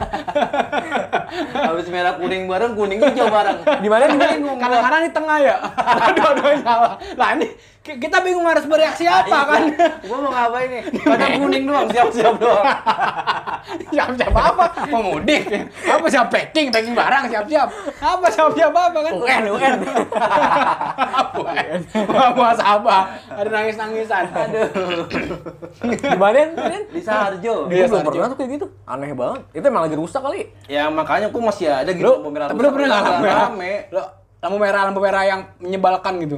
Habis 1.53 1.87
merah 1.89 2.13
kuning 2.17 2.45
bareng, 2.45 2.73
kuning 2.77 2.99
hijau 3.01 3.27
bareng. 3.27 3.57
Di 3.81 3.89
mana 3.89 4.03
di 4.07 4.17
mana? 4.17 4.33
Kadang-kadang 4.57 5.01
di 5.03 5.11
tengah 5.11 5.37
ya. 5.41 5.55
Dua-duanya 6.13 6.59
salah. 6.61 6.93
Lah 7.17 7.29
ini 7.33 7.42
kita 7.83 8.23
bingung 8.23 8.43
harus 8.43 8.63
bereaksi 8.63 9.03
apa 9.03 9.37
kan. 9.45 9.61
Gue 9.99 10.17
mau 10.17 10.31
ngapain 10.31 10.67
nih? 10.73 10.81
Kadang 11.03 11.31
kuning 11.37 11.63
doang, 11.63 11.87
siap-siap 11.89 12.35
doang. 12.37 12.63
Siap-siap 13.63 14.33
apa? 14.33 14.65
Mau 14.87 15.15
mudik. 15.15 15.47
Apa 15.83 16.05
siap 16.07 16.27
packing, 16.27 16.67
packing 16.67 16.91
barang 16.91 17.27
siap-siap. 17.27 17.67
Apa 17.97 18.27
siap-siap 18.27 18.71
apa 18.71 18.99
kan? 18.99 19.13
UN, 19.15 19.43
UN. 19.49 19.75
Apa? 21.13 21.39
Mau 22.35 22.43
apa? 22.51 22.97
Ada 23.29 23.49
nangis-nangisan. 23.49 24.25
Aduh. 24.31 24.67
Di 25.95 26.17
mana? 26.19 26.39
Din? 26.43 26.83
Di 26.91 27.01
Iya, 27.03 27.87
belum 27.87 28.03
Sarjo. 28.03 28.11
pernah 28.11 28.27
tuh 28.27 28.37
kayak 28.37 28.51
gitu. 28.51 28.65
Aneh 28.83 29.15
banget. 29.15 29.41
Itu 29.53 29.65
emang 29.65 29.83
lagi 29.87 29.95
rusak 29.95 30.21
kali. 30.21 30.41
Ya 30.67 30.87
makanya 30.87 31.27
gue 31.31 31.41
masih 31.41 31.71
ada 31.71 31.91
gitu 31.91 32.03
Lu, 32.03 32.13
lampu 32.19 32.29
merah. 32.31 32.47
tapi 32.47 32.59
lu 32.59 32.63
rusak. 32.63 32.73
pernah 32.75 32.87
nggak 32.89 33.03
lampu 33.03 33.23
merah? 33.23 33.47
Lampu 34.43 34.57
merah, 34.59 34.81
lampu 34.83 34.99
merah 34.99 35.23
yang 35.23 35.39
menyebalkan 35.57 36.13
gitu. 36.19 36.37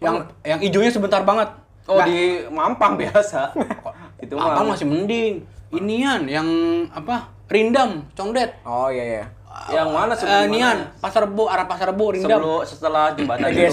Yang 0.00 0.14
yang 0.42 0.58
hijaunya 0.58 0.90
sebentar 0.90 1.20
banget. 1.22 1.48
Oh 1.84 1.96
Nggak, 1.96 2.06
di 2.08 2.18
Mampang 2.48 2.92
biasa. 2.96 3.52
itu 4.24 4.34
mah 4.36 4.64
masih 4.64 4.86
mending. 4.88 5.34
Inian 5.70 6.26
yang 6.26 6.48
apa? 6.90 7.30
Rindam, 7.46 8.04
condet. 8.12 8.56
Oh 8.64 8.88
iya 8.88 9.04
iya. 9.04 9.24
yang 9.68 9.90
mana 9.90 10.14
Eh, 10.14 10.18
sebelum 10.18 10.46
nian, 10.48 10.76
mana? 10.78 11.02
pasar 11.02 11.26
rebo, 11.26 11.44
arah 11.44 11.66
pasar 11.66 11.90
rebo, 11.90 12.14
Rindam. 12.14 12.38
Sebelum 12.38 12.62
setelah 12.64 13.12
jembatan 13.12 13.50
itu. 13.50 13.66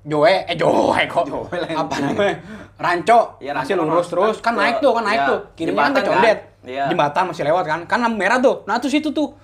Joe, 0.00 0.24
eh 0.48 0.56
Joe 0.56 0.96
kok. 1.04 1.24
Joe 1.28 1.44
apa 1.76 1.94
namanya? 2.00 2.40
ranco 2.80 3.36
Iya, 3.36 3.52
masih 3.52 3.76
lurus 3.76 4.08
terus 4.08 4.36
kan 4.40 4.56
Ke- 4.56 4.60
naik 4.64 4.76
tuh 4.80 4.92
kan 4.96 5.04
naik 5.04 5.20
iya, 5.20 5.28
tuh 5.28 5.38
kirinya 5.52 5.82
kan 5.84 5.92
kecondet 5.92 6.38
kan? 6.40 6.64
Iya. 6.64 6.84
jembatan 6.88 7.22
masih 7.28 7.44
lewat 7.44 7.64
kan 7.68 7.80
kan 7.84 7.98
lampu 8.00 8.16
merah 8.16 8.40
tuh 8.40 8.64
nah 8.64 8.80
terus 8.80 8.96
itu 8.96 9.12
tuh 9.12 9.36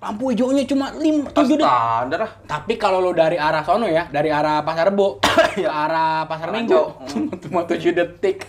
lampu 0.00 0.32
hijaunya 0.32 0.64
cuma 0.64 0.96
lima 0.96 1.28
tujuh 1.28 1.60
detik 1.60 1.68
Standar 1.68 2.20
ah. 2.24 2.32
tapi 2.48 2.80
kalau 2.80 3.04
lo 3.04 3.12
dari 3.12 3.36
arah 3.36 3.60
sono 3.60 3.84
ya 3.84 4.08
dari 4.08 4.32
arah 4.32 4.64
pasar 4.64 4.88
rebo 4.88 5.20
ke 5.20 5.68
arah 5.84 6.24
pasar 6.24 6.56
minggu 6.56 7.04
cuma 7.44 7.68
tujuh 7.68 7.92
detik 7.92 8.48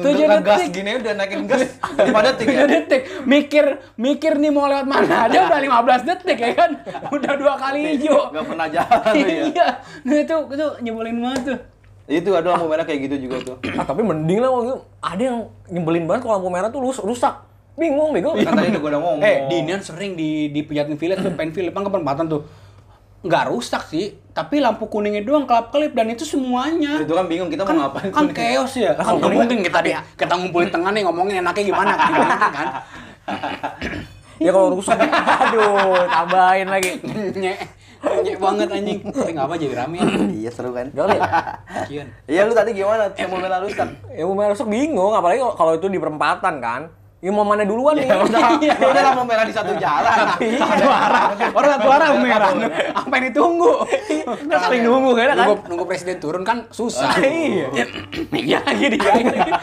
tujuh 0.00 0.24
detik 0.24 0.72
gini 0.72 0.96
udah 0.96 1.12
naikin 1.12 1.44
gas. 1.44 1.76
Lima 1.92 2.24
detik 2.24 2.48
ya. 2.48 2.64
detik 2.64 3.02
mikir 3.28 3.84
mikir 4.00 4.40
nih 4.40 4.48
mau 4.48 4.64
lewat 4.64 4.88
mana 4.88 5.16
aja 5.28 5.44
udah 5.44 5.60
15 5.60 6.08
detik 6.08 6.38
ya 6.40 6.50
kan 6.56 6.70
udah 7.12 7.32
dua 7.36 7.60
kali 7.60 8.00
hijau 8.00 8.32
Gak 8.32 8.48
pernah 8.48 8.68
jalan 8.72 9.12
ya. 9.12 9.44
iya 9.44 9.68
nah 10.08 10.16
itu 10.16 10.36
itu 10.56 10.66
nyebelin 10.80 11.20
banget 11.20 11.42
tuh 11.52 11.60
Itu 12.10 12.34
ada 12.34 12.56
lampu 12.56 12.66
merah 12.66 12.82
kayak 12.82 13.06
gitu 13.06 13.30
juga 13.30 13.54
tuh. 13.54 13.56
Ah, 13.78 13.86
tapi 13.86 14.02
mending 14.02 14.42
lah 14.42 14.50
ada 14.98 15.22
yang 15.22 15.46
nyebelin 15.70 16.10
banget 16.10 16.26
kalau 16.26 16.42
lampu 16.42 16.50
merah 16.50 16.66
tuh 16.66 16.82
rus- 16.82 16.98
rusak. 17.06 17.49
Bingung, 17.80 18.12
bego. 18.12 18.36
Kan 18.36 18.52
tadi 18.52 18.68
udah 18.68 18.78
gue 18.78 18.90
udah 18.90 19.00
ngomong. 19.00 19.20
eh 19.24 19.48
Dinian 19.48 19.80
sering 19.80 20.12
di 20.12 20.48
di 20.48 20.60
Pejaten 20.60 20.94
Village 20.94 21.24
tuh 21.24 21.32
Penfield 21.32 21.72
depan 21.72 21.82
ke 21.82 21.90
perempatan 21.90 22.28
tuh 22.28 22.44
nggak 23.20 23.44
rusak 23.48 23.84
sih 23.84 24.16
tapi 24.30 24.60
lampu 24.60 24.84
kuningnya 24.86 25.20
doang 25.20 25.44
kelap 25.44 25.68
kelip 25.68 25.92
dan 25.92 26.08
itu 26.08 26.24
semuanya 26.24 26.96
Itu 26.96 27.12
kan 27.12 27.24
bingung 27.24 27.48
kita 27.48 27.64
mau 27.64 27.84
ngapain. 27.84 28.08
kan 28.08 28.24
chaos 28.30 28.72
ya 28.74 28.96
kan 28.96 29.12
nggak 29.14 29.28
mungkin 29.30 29.60
kita 29.60 29.78
di 29.78 29.92
kita 30.14 30.32
ngumpulin 30.34 30.72
tengah 30.74 30.88
nih 30.88 31.04
ngomongin 31.04 31.36
enaknya 31.38 31.64
gimana 31.66 31.92
kan 31.96 32.12
kan 32.56 32.68
Ya 34.40 34.50
kalau 34.50 34.72
rusak, 34.72 34.96
aduh, 34.96 36.00
tambahin 36.08 36.64
lagi. 36.64 36.96
nyek 37.36 37.60
nyek 38.24 38.36
banget 38.40 38.68
anjing 38.72 38.98
tapi 39.04 39.36
nggak 39.36 39.44
apa 39.44 39.54
jadi 39.60 39.74
rame 39.76 40.00
Iya 40.32 40.48
seru 40.48 40.72
kan. 40.72 40.88
Gak. 40.88 41.12
Iya 42.24 42.48
lu 42.48 42.56
tadi 42.56 42.72
gimana? 42.72 43.12
Yang 43.12 43.28
mau 43.28 43.36
merah 43.36 43.60
rusak. 43.60 43.84
Ya 44.08 44.24
mau 44.24 44.40
rusak 44.40 44.64
bingung, 44.64 45.12
apalagi 45.12 45.44
kalau 45.44 45.76
itu 45.76 45.86
di 45.86 46.00
perempatan 46.00 46.56
kan. 46.56 46.88
Ya 47.20 47.28
mau 47.28 47.44
mana 47.44 47.68
duluan 47.68 48.00
nih? 48.00 48.08
Ya 48.08 48.16
udah, 48.16 48.40
ya 48.64 48.74
udah 48.80 49.02
lampu 49.12 49.28
merah 49.28 49.44
di 49.44 49.52
satu 49.52 49.76
jalan. 49.76 50.16
satu 50.40 50.88
arah 50.88 51.22
orang 51.52 51.70
satu 51.76 51.88
arah 51.92 52.08
merah 52.16 52.48
apa 52.96 53.12
yang 53.12 53.24
ditunggu 53.28 53.72
Kan 54.48 54.56
saling 54.56 54.80
nunggu 54.80 55.12
kan, 55.12 55.26
kan? 55.28 55.36
nunggu, 55.36 55.54
nunggu 55.68 55.84
presiden 55.84 56.16
turun 56.16 56.48
kan 56.48 56.64
susah 56.72 57.12
Iya. 57.20 57.68
iya 58.32 58.58
lagi 58.64 58.96
dia 58.96 59.12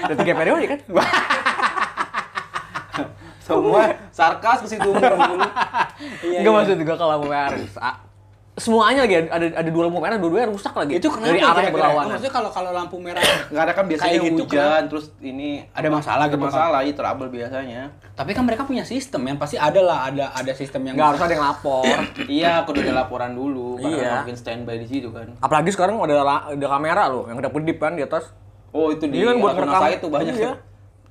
Udah 0.05 0.15
tiga 0.21 0.33
periode 0.37 0.65
kan? 0.69 0.79
Semua 3.41 3.95
sarkas 4.11 4.59
ke 4.61 4.67
situ. 4.67 4.89
Iya, 4.91 5.09
Enggak 6.43 6.51
iya. 6.51 6.57
maksud 6.61 6.75
juga 6.77 6.93
kalau 6.93 7.11
lampu 7.17 7.27
merah. 7.31 7.57
Semuanya 8.57 9.05
lagi 9.05 9.21
ada 9.21 9.47
ada 9.53 9.69
dua 9.69 9.85
lampu 9.85 10.01
merah, 10.01 10.17
dua-duanya 10.17 10.49
rusak 10.49 10.73
lagi. 10.73 10.97
itu 10.97 11.05
kenapa 11.05 11.29
dari 11.29 11.37
ya 11.37 11.45
arah 11.47 11.61
yang 11.61 11.75
berlawanan. 11.77 12.09
maksudnya 12.09 12.33
kalau 12.33 12.49
kalau 12.49 12.71
lampu 12.73 12.97
merah 12.97 13.21
Enggak 13.53 13.63
ada 13.63 13.73
kan 13.73 13.85
biasanya 13.85 14.09
Kayak 14.09 14.25
gitu 14.25 14.43
hujan 14.43 14.81
terus 14.87 15.05
ini 15.19 15.49
Ada 15.71 15.87
masalah 15.87 16.23
ada 16.23 16.33
gitu 16.33 16.37
kan? 16.39 16.49
masalah, 16.49 16.79
iya 16.81 16.93
trouble 16.93 17.29
biasanya. 17.29 17.81
tapi 18.11 18.31
kan 18.33 18.41
mereka 18.41 18.65
punya 18.65 18.81
sistem 18.81 19.21
yang 19.23 19.37
pasti 19.37 19.55
ada 19.55 19.77
lah 19.77 19.99
ada 20.05 20.33
ada 20.33 20.51
sistem 20.51 20.81
yang 20.83 20.97
Enggak 20.97 21.09
harus 21.13 21.21
ada 21.21 21.33
yang 21.33 21.45
lapor. 21.45 21.85
iya, 22.33 22.53
kudu 22.65 22.81
ada 22.81 22.93
laporan 22.97 23.31
dulu 23.31 23.77
Iya. 23.77 23.93
karena 23.93 24.15
mungkin 24.19 24.35
standby 24.35 24.75
di 24.75 24.87
situ 24.89 25.13
kan. 25.13 25.27
Apalagi 25.37 25.69
sekarang 25.69 25.93
ada 25.95 26.17
ada 26.49 26.67
kamera 26.67 27.03
loh 27.07 27.29
yang 27.29 27.37
ada 27.37 27.47
kedip 27.47 27.77
kan 27.77 27.93
di 27.93 28.01
atas. 28.01 28.33
Oh, 28.69 28.89
itu 28.89 29.05
di 29.05 29.21
Iya 29.21 29.31
kan 29.31 29.37
buat. 29.37 29.53
Said 29.53 29.99
tuh 30.01 30.09
banyak. 30.09 30.33
Iya. 30.33 30.53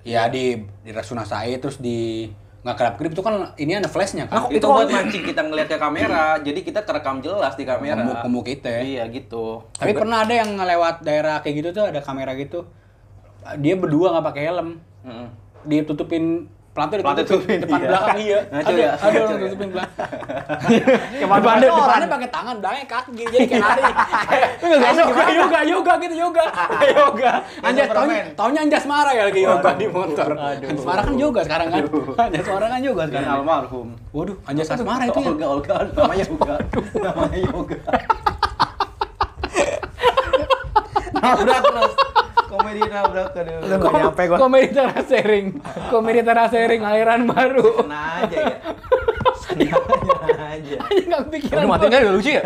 ya 0.03 0.23
di 0.27 0.55
di 0.83 0.91
Rasuna 0.91 1.23
Said 1.23 1.59
terus 1.59 1.79
di 1.79 2.27
nggak 2.67 2.77
kelap 2.77 2.95
kelip 2.97 3.15
itu 3.15 3.23
kan 3.23 3.35
ini 3.55 3.73
ada 3.73 3.87
flashnya 3.87 4.27
kan 4.27 4.51
Itu, 4.51 4.59
Itu 4.59 4.67
buat 4.67 4.91
mancing 4.97 5.23
kita 5.23 5.39
ngeliat 5.41 5.69
ke 5.69 5.79
kamera, 5.79 6.35
jadi 6.37 6.59
kita 6.61 6.83
kerekam 6.83 7.23
jelas 7.23 7.55
di 7.55 7.63
kamera. 7.63 7.95
Ngomong- 7.97 8.27
ngomong 8.27 8.43
kita 8.45 8.67
ya. 8.69 8.81
Iya 8.83 9.03
gitu. 9.09 9.63
tapi 9.73 9.95
pernah 9.95 10.27
ada 10.27 10.35
yang 10.35 10.51
ngelewat 10.53 11.01
daerah 11.01 11.39
kayak 11.39 11.55
gitu 11.57 11.69
tuh 11.73 11.85
ada 11.87 12.01
kamera 12.01 12.35
gitu 12.35 12.67
dia 13.57 13.75
berdua 13.75 14.11
nggak 14.11 14.27
pakai 14.27 14.43
helm 14.45 14.69
Heeh. 15.01 15.29
dia 15.65 15.83
tutupin 15.83 16.51
Pelatnya 16.77 16.97
ditutupin. 17.01 17.25
tutupin, 17.25 17.59
depan 17.65 17.79
iya. 17.81 17.89
belakang 17.89 18.19
iya. 18.21 18.39
Ngaco 18.53 18.69
ada 18.69 18.77
ya? 18.77 18.91
ada 19.01 19.17
orang 19.17 19.41
tutupin 19.41 19.69
belakang. 19.73 20.11
Depannya 21.17 21.41
orang. 21.49 21.73
depannya 21.73 22.09
pakai 22.13 22.29
tangan 22.29 22.55
belakangnya 22.61 22.87
kaki 22.93 23.11
jadi 23.17 23.37
kayak 23.49 23.63
nari 23.65 23.83
kayak 24.61 24.95
yoga 25.01 25.25
yoga 25.33 25.61
yoga 25.65 25.93
gitu 26.05 26.15
yoga. 26.21 26.45
Yoga. 26.97 27.33
Anjas 27.65 27.89
Superman. 27.89 28.25
taunya 28.37 28.61
anjas 28.69 28.85
marah 28.85 29.13
ya 29.17 29.23
lagi 29.33 29.41
yoga 29.41 29.71
di 29.73 29.87
motor. 29.89 30.31
Anjas 30.37 30.85
marah 30.85 31.03
kan 31.09 31.15
yoga 31.17 31.41
sekarang 31.49 31.69
kan? 31.73 31.83
Anjas 32.29 32.47
marah 32.53 32.69
kan 32.69 32.81
yoga 32.85 33.03
sekarang. 33.09 33.29
Almarhum. 33.33 33.89
waduh 34.13 34.37
anjas 34.45 34.69
marah 34.85 35.07
itu 35.09 35.21
ya? 35.25 35.29
Olga, 35.33 35.47
Olga, 35.49 35.75
namanya 35.97 36.25
Olga. 36.29 36.55
namanya 37.01 37.39
Yoga. 37.41 37.79
nabrak 41.17 41.61
terus. 41.65 41.93
Komedi 42.67 42.83
nabrak 42.91 43.31
aduh. 43.31 43.63
Nggak 43.63 43.93
nyampe 43.95 44.23
gua. 44.27 44.37
komedi 44.43 44.69
teras 44.75 45.07
sharing 45.07 45.47
komedi 45.87 46.21
teras 46.27 46.51
sharing 46.51 46.83
aliran 46.83 47.23
baru 47.31 47.87
Kena 47.87 48.27
aja 48.27 48.39
ya. 48.43 48.59
Kena 49.47 50.47
aja. 50.51 50.77
aja 50.83 51.03
nggak 51.07 51.21
kepikiran 51.31 51.63
Udah 51.63 51.71
mati 51.71 51.85
udah 51.87 52.13
lucu 52.19 52.31
ya? 52.35 52.43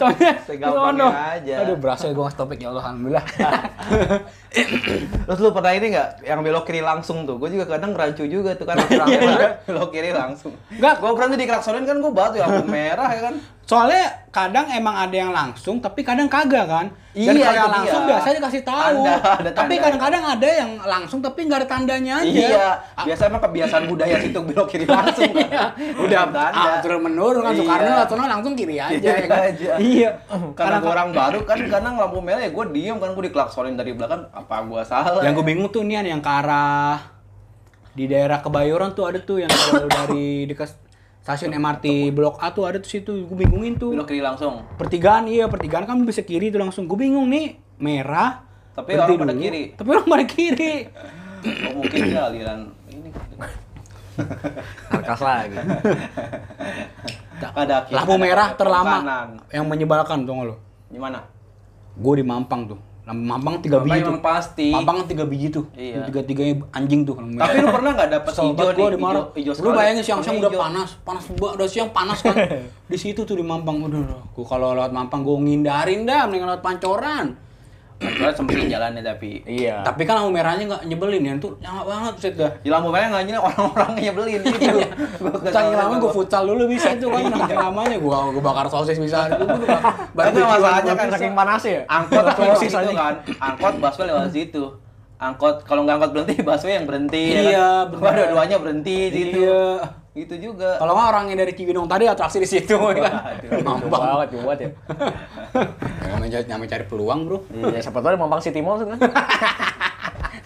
Taunya 0.00 0.30
Segampangnya 0.48 1.04
sono. 1.04 1.08
aja. 1.12 1.54
Aduh, 1.64 1.76
berasa 1.76 2.08
gue 2.08 2.16
ngasih 2.16 2.38
topik 2.40 2.58
ya 2.64 2.68
Allah, 2.72 2.84
alhamdulillah. 2.88 3.24
Terus 5.26 5.38
lu 5.44 5.50
pernah 5.52 5.72
ini 5.76 5.86
nggak 5.92 6.08
yang 6.24 6.40
belok 6.40 6.64
kiri 6.64 6.80
langsung 6.80 7.28
tuh? 7.28 7.36
Gue 7.36 7.52
juga 7.52 7.76
kadang 7.76 7.92
rancu 7.92 8.24
juga 8.24 8.56
tuh 8.56 8.64
kan 8.64 8.80
belok 9.68 9.90
kiri 9.92 10.10
langsung. 10.16 10.56
Nggak. 10.72 10.94
gue 10.96 11.10
pernah 11.12 11.28
tuh 11.36 11.40
dikelaksonin 11.44 11.84
kan 11.84 11.96
gue 12.00 12.12
batu 12.12 12.36
lampu 12.40 12.64
merah 12.64 13.08
ya 13.12 13.20
kan. 13.28 13.34
Soalnya 13.66 14.30
kadang 14.30 14.70
emang 14.70 14.94
ada 14.94 15.10
yang 15.10 15.34
langsung, 15.34 15.82
tapi 15.82 16.06
kadang 16.06 16.30
kagak 16.30 16.70
kan. 16.70 16.86
Dan 17.10 17.34
Iya, 17.34 17.42
kalau 17.42 17.58
yang 17.58 17.74
langsung 17.74 18.02
dia. 18.04 18.10
biasanya 18.14 18.34
dikasih 18.38 18.62
tahu. 18.62 18.98
Tanda, 19.02 19.14
ada 19.18 19.50
tapi 19.50 19.74
tanda. 19.74 19.82
kadang-kadang 19.82 20.22
ada 20.28 20.48
yang 20.52 20.70
langsung 20.78 21.18
tapi 21.18 21.40
nggak 21.42 21.58
ada 21.58 21.68
tandanya 21.68 22.14
aja. 22.22 22.30
Iya, 22.30 22.66
biasa 23.02 23.22
emang 23.26 23.42
kebiasaan 23.42 23.84
budaya 23.88 24.16
situ 24.22 24.38
belok 24.38 24.66
kiri 24.70 24.86
langsung 24.86 25.26
kan. 25.26 25.42
Iya. 25.50 25.64
Udah 25.98 26.22
tanda. 26.28 26.62
ah, 26.62 26.78
turun 26.78 27.00
menurun 27.02 27.42
kan 27.42 27.52
Soekarno 27.52 27.88
Iya. 27.88 28.04
Soekarno 28.06 28.30
langsung 28.30 28.52
kiri 28.54 28.76
aja. 28.78 28.94
Iya 28.94 29.12
ya 29.12 29.26
kan? 29.26 29.40
aja. 29.42 29.72
Iya. 29.82 30.10
Karena 30.54 30.76
gue 30.78 30.92
orang 30.92 31.10
baru 31.10 31.38
kan 31.42 31.58
kadang 31.66 31.94
lampu 31.98 32.18
merah 32.22 32.40
ya 32.40 32.50
gue 32.54 32.64
diem 32.70 32.96
kan 32.96 33.10
gue 33.10 33.24
dikelaksonin 33.26 33.74
dari 33.74 33.92
belakang 33.92 34.30
apa 34.30 34.62
gue 34.62 34.82
salah. 34.84 35.26
yang 35.26 35.34
gue 35.34 35.42
bingung 35.42 35.66
tuh 35.68 35.82
nih 35.82 36.06
yang 36.06 36.22
ke 36.22 36.30
arah 36.30 37.02
di 37.90 38.04
daerah 38.04 38.38
Kebayoran 38.38 38.92
tuh 38.92 39.08
ada 39.08 39.18
tuh 39.18 39.40
yang 39.40 39.50
kalau 39.50 39.88
dari 39.88 40.44
dekat 40.44 40.70
stasiun 41.26 41.50
MRT 41.52 41.86
Blok 42.12 42.38
A 42.38 42.48
tuh 42.48 42.62
ada 42.62 42.78
tuh 42.78 42.86
situ 42.86 43.10
gue 43.20 43.36
bingungin 43.36 43.74
tuh 43.74 43.90
belok 43.90 44.06
kiri 44.06 44.22
langsung. 44.22 44.62
pertigaan 44.72 45.26
iya 45.26 45.50
pertigaan 45.50 45.82
kan 45.82 45.98
bisa 46.00 46.22
kiri 46.22 46.48
tuh 46.48 46.62
langsung 46.62 46.86
gue 46.86 46.94
bingung 46.94 47.26
nih 47.26 47.58
merah 47.76 48.46
Tapi 48.72 48.94
orang 48.94 49.18
pada 49.18 49.34
dulu. 49.34 49.42
kiri. 49.42 49.62
tapi 49.74 49.88
orang 49.90 50.06
pada 50.06 50.24
kiri 50.24 50.74
Oh, 51.46 51.78
mungkin 51.78 51.98
dia 52.04 52.22
aliran 52.24 52.60
ini. 52.88 53.10
Narkas 54.88 55.20
lagi. 55.20 55.58
Ada 57.36 57.76
kiri, 57.84 57.94
lampu 57.94 58.12
ada 58.12 58.22
merah 58.22 58.48
terlama 58.52 58.96
Kanan. 58.98 59.28
yang 59.50 59.66
menyebalkan 59.66 60.18
tuh 60.22 60.32
nggak 60.32 60.46
lo 60.46 60.56
Gimana? 60.88 61.20
gue 61.92 62.14
di 62.14 62.24
Mampang 62.24 62.62
tuh 62.66 62.78
Mampang 63.06 63.62
tiga 63.62 63.78
Mampang 63.78 63.86
biji 63.86 64.02
tuh 64.02 64.18
pasti. 64.18 64.66
Mampang 64.74 64.98
tiga 65.06 65.22
biji 65.22 65.48
tuh 65.54 65.64
Iya. 65.78 66.10
tiga 66.10 66.26
tiganya 66.26 66.58
anjing 66.74 67.06
tuh. 67.06 67.14
Tapi 67.14 67.62
lu 67.62 67.70
pernah 67.70 67.94
nggak 67.94 68.10
dapet 68.10 68.32
Kesel 68.34 68.44
hijau 68.50 68.66
nih? 68.66 68.74
gua 68.74 68.88
di 68.90 68.98
Maros. 68.98 69.24
Hijau, 69.30 69.52
hijau 69.54 69.62
Lu 69.62 69.70
bayangin 69.70 70.02
siang-siang 70.02 70.36
Warna 70.36 70.50
udah 70.50 70.62
panas, 70.66 70.90
panas 71.06 71.24
banget, 71.30 71.52
udah 71.54 71.68
siang 71.70 71.88
panas 71.94 72.18
kan. 72.18 72.34
di 72.90 72.98
situ 72.98 73.22
tuh 73.22 73.38
di 73.38 73.46
Mampang 73.46 73.78
udah. 73.80 74.00
udah. 74.02 74.20
Gua 74.34 74.44
kalau 74.44 74.74
lewat 74.74 74.90
Mampang 74.90 75.22
gua 75.22 75.38
ngindarin 75.38 76.02
dah 76.02 76.26
mendingan 76.26 76.50
lewat 76.50 76.62
Pancoran. 76.66 77.26
Soalnya 77.96 78.32
sempetin 78.32 78.68
jalannya 78.68 79.00
tapi. 79.00 79.40
Iya. 79.42 79.80
Tapi 79.80 80.04
kan 80.04 80.20
lampu 80.20 80.30
merahnya 80.30 80.64
nggak 80.66 80.82
nyebelin 80.84 81.22
ya, 81.22 81.32
tuh 81.36 81.56
nyala 81.58 81.82
banget 81.82 82.14
set 82.20 82.34
dah. 82.34 82.52
Di 82.60 82.68
lampu 82.68 82.88
merah 82.88 83.08
nggak 83.08 83.24
nyala 83.24 83.40
orang-orangnya 83.42 84.00
nyebelin 84.06 84.40
gitu. 84.42 84.78
Kesel 85.40 85.48
Saking 85.50 85.74
lama 85.74 85.94
gue 85.96 86.12
futsal 86.12 86.42
dulu 86.44 86.64
bisa 86.66 86.92
tuh 86.94 87.08
kan, 87.08 87.24
saking 87.24 87.56
lamanya 87.58 87.96
gue 87.96 88.16
gue 88.30 88.42
bakar 88.42 88.66
sosis 88.68 88.96
bisa. 88.96 89.32
Tapi 90.12 90.38
masalahnya 90.38 90.92
kan 90.92 91.06
saking 91.08 91.32
panasnya 91.32 91.72
ya? 91.72 91.82
angkot 91.88 92.24
Sosis 92.32 92.72
anjing. 92.74 92.96
kan. 92.96 93.14
Angkot 93.38 93.74
busway 93.78 94.06
lewat 94.06 94.28
situ. 94.30 94.64
Angkot 95.16 95.56
kalau 95.64 95.80
nggak 95.82 95.96
angkot 95.96 96.10
berhenti 96.12 96.34
busway 96.38 96.76
yang 96.76 96.84
berhenti. 96.84 97.24
ya 97.26 97.40
Iya, 97.42 97.68
kan? 97.88 97.96
bener. 97.96 98.12
Dua-duanya 98.28 98.56
berhenti. 98.60 98.98
Iya. 99.08 99.64
Gitu 100.16 100.34
juga. 100.40 100.80
Kalau 100.80 100.96
nggak 100.96 101.08
orangnya 101.12 101.44
dari 101.44 101.52
Cibinong 101.52 101.84
tadi 101.84 102.08
atraksi 102.08 102.40
di 102.40 102.48
situ 102.48 102.72
ya 102.72 103.04
kan. 103.04 103.12
Mampang. 103.60 104.00
banget 104.00 104.28
buat 104.40 104.56
ya. 104.56 104.70
Namanya 106.08 106.30
cari, 106.40 106.44
namanya 106.48 106.70
cari 106.72 106.84
peluang 106.88 107.20
bro. 107.28 107.38
Iya, 107.52 107.84
siapa 107.84 108.00
tahu 108.00 108.16
Mampang 108.16 108.40
City 108.40 108.64
Mall 108.64 108.80
kan. 108.80 108.96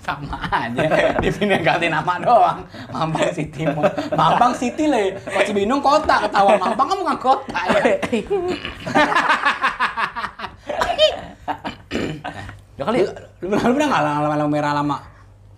sama 0.00 0.32
aja 0.48 0.80
dipindah 1.20 1.60
ganti 1.60 1.86
nama 1.86 2.16
doang 2.18 2.64
Mampang 2.88 3.30
City 3.36 3.68
Mall 3.68 3.84
Mampang 4.10 4.56
City 4.56 4.88
le 4.88 5.12
kalau 5.22 5.44
Cibinong 5.44 5.84
kota 5.84 6.24
ketawa 6.24 6.56
Mampang 6.56 6.88
kan 6.88 6.96
bukan 6.98 7.16
kota 7.20 7.60
ya 7.68 7.80
Ya 12.80 12.88
kali. 12.88 13.04
lu, 13.04 13.12
lu 13.44 13.46
pernah 13.52 13.64
lu 13.68 13.72
pernah 13.76 13.88
nggak 13.92 14.02
lama 14.02 14.26
lama 14.32 14.46
merah 14.48 14.72
lama 14.72 14.96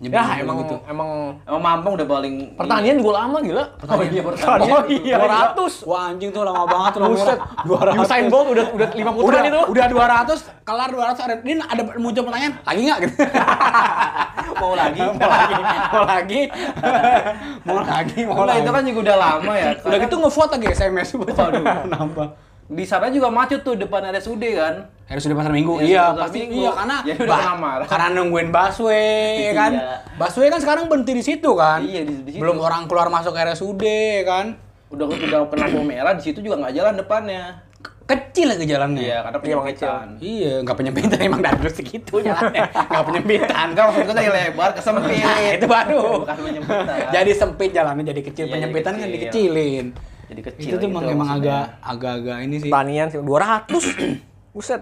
Nyebelin 0.01 0.19
Ya 0.19 0.41
emang 0.41 0.57
gitu. 0.65 0.75
emang 0.83 1.09
Emang 1.45 1.61
Mampang 1.61 1.93
udah 1.95 2.07
paling 2.09 2.33
pertanian 2.57 2.95
juga 2.97 3.23
lama 3.23 3.37
gila. 3.39 3.63
Oh 3.85 4.01
iya, 4.01 4.21
pertanian. 4.21 4.73
Oh 4.73 4.83
iya, 4.89 5.15
200. 5.55 5.85
Wah 5.85 6.11
anjing 6.11 6.29
tuh 6.29 6.43
lama 6.43 6.65
banget 6.65 6.91
tuh 6.91 7.01
Buset. 7.07 7.39
Usain 7.95 8.25
Bolt 8.27 8.47
udah 8.51 8.65
udah 8.73 8.87
5 8.89 8.99
udah, 8.99 9.11
putaran 9.15 9.43
itu. 9.47 9.61
udah 9.69 9.85
200, 9.87 10.65
kelar 10.65 10.89
200 10.91 11.23
ada 11.23 11.35
ini 11.39 11.53
ada 11.57 11.81
muncul 11.95 12.23
pertanyaan, 12.25 12.53
lagi 12.59 12.81
nggak 12.83 12.99
gitu. 13.01 13.15
mau 14.61 14.73
lagi. 14.73 14.99
mau 14.99 15.29
lagi, 15.29 15.53
mau 15.93 16.03
lagi. 16.03 16.41
mau 17.67 17.79
lagi, 17.79 18.19
mau 18.19 18.33
Enggak, 18.33 18.47
lagi. 18.49 18.59
itu 18.59 18.71
kan 18.71 18.83
juga 18.83 18.99
udah 19.01 19.17
lama 19.17 19.53
ya. 19.53 19.69
udah 19.79 19.97
gitu 19.99 20.15
ngevote 20.17 20.51
lagi 20.51 20.67
SMS 20.69 21.09
buat 21.15 21.31
Waduh. 21.31 21.63
nambah. 21.87 22.27
Di 22.65 22.83
sana 22.83 23.07
juga 23.07 23.27
macet 23.27 23.61
tuh 23.61 23.75
depan 23.75 24.03
RSUD 24.07 24.43
kan. 24.53 24.75
Di 25.05 25.29
pasar 25.29 25.51
minggu. 25.51 25.77
Ya, 25.77 25.85
iya, 25.85 26.03
pasar 26.07 26.21
pasti 26.25 26.37
Minggu. 26.41 26.57
iya 26.57 26.71
karena 26.73 26.95
Ya, 27.03 27.13
udah 27.15 27.37
bah- 27.53 27.85
karena 27.91 28.07
nungguin 28.13 28.49
busway 28.49 29.35
ya 29.41 29.53
kan. 29.53 29.71
Iya. 29.73 29.93
Busway 30.15 30.47
kan 30.47 30.59
sekarang 30.59 30.83
berhenti 30.87 31.11
di 31.11 31.21
situ 31.21 31.49
kan. 31.53 31.79
Iya, 31.81 32.01
di- 32.01 32.23
di 32.23 32.31
situ. 32.31 32.41
Belum 32.41 32.57
orang 32.57 32.87
keluar 32.87 33.07
masuk 33.07 33.31
RSUD 33.31 33.83
kan. 34.23 34.57
Udah 34.89 35.05
udah 35.05 35.17
kena 35.45 35.65
lampu 35.65 35.81
merah 35.81 36.13
di 36.13 36.23
situ 36.23 36.39
juga 36.39 36.57
nggak 36.59 36.73
jalan 36.73 36.93
depannya. 36.95 37.43
Kecil 38.03 38.47
lagi 38.49 38.65
jalannya. 38.65 38.99
Iya, 38.99 39.17
karena 39.21 39.37
Iya, 39.37 39.43
penyempitan. 39.55 40.07
Iya, 40.19 40.53
nggak 40.59 40.75
penyempitan 40.75 41.17
emang 41.21 41.41
dari 41.41 41.55
dulu 41.57 41.71
segitu 41.71 42.13
jalannya. 42.19 42.63
Nggak 42.67 43.03
penyempitan. 43.05 43.65
Enggak 43.69 43.83
maksud 43.85 44.03
gue 44.03 44.13
tadi 44.13 44.29
lebar 44.29 44.69
kesempit. 44.73 45.17
Nah, 45.19 45.39
itu 45.53 45.67
baru. 45.67 46.03
Bukan 46.19 46.35
penyempitan. 46.37 46.97
jadi 47.11 47.31
sempit 47.31 47.69
jalannya 47.71 48.03
jadi 48.05 48.21
kecil, 48.21 48.45
Iya, 48.45 48.51
penyempitan 48.51 48.91
jadi 48.91 48.99
kan 48.99 49.07
kecil. 49.07 49.23
dikecilin. 49.53 49.85
Jadi 50.33 50.41
kecil 50.49 50.65
Itu 50.65 50.75
tuh 50.81 50.89
emang, 50.89 51.03
gitu 51.05 51.13
emang 51.13 51.29
agak 51.29 51.63
agak-agak 51.85 52.37
ini 52.41 52.55
sih. 52.57 52.71
Pertanian 52.73 53.07
sih 53.13 53.21
200. 53.21 53.69
Buset. 54.57 54.81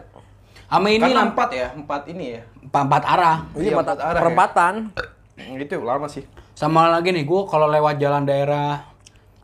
Sama 0.72 0.88
ini 0.88 1.04
Karena 1.04 1.28
empat 1.28 1.50
ya, 1.52 1.68
empat 1.76 2.02
ini 2.08 2.26
ya. 2.40 2.42
empat, 2.64 2.84
empat 2.88 3.04
arah. 3.04 3.38
Ini 3.52 3.60
Iya, 3.60 3.74
empat 3.76 3.84
empat 3.92 4.00
arah 4.00 4.16
ya. 4.16 4.22
perempatan. 4.24 4.74
Itu 5.68 5.76
lama 5.84 6.08
sih. 6.08 6.24
Sama 6.56 6.88
lagi 6.88 7.12
nih, 7.12 7.28
gue 7.28 7.42
kalau 7.52 7.68
lewat 7.68 8.00
jalan 8.00 8.24
daerah 8.24 8.88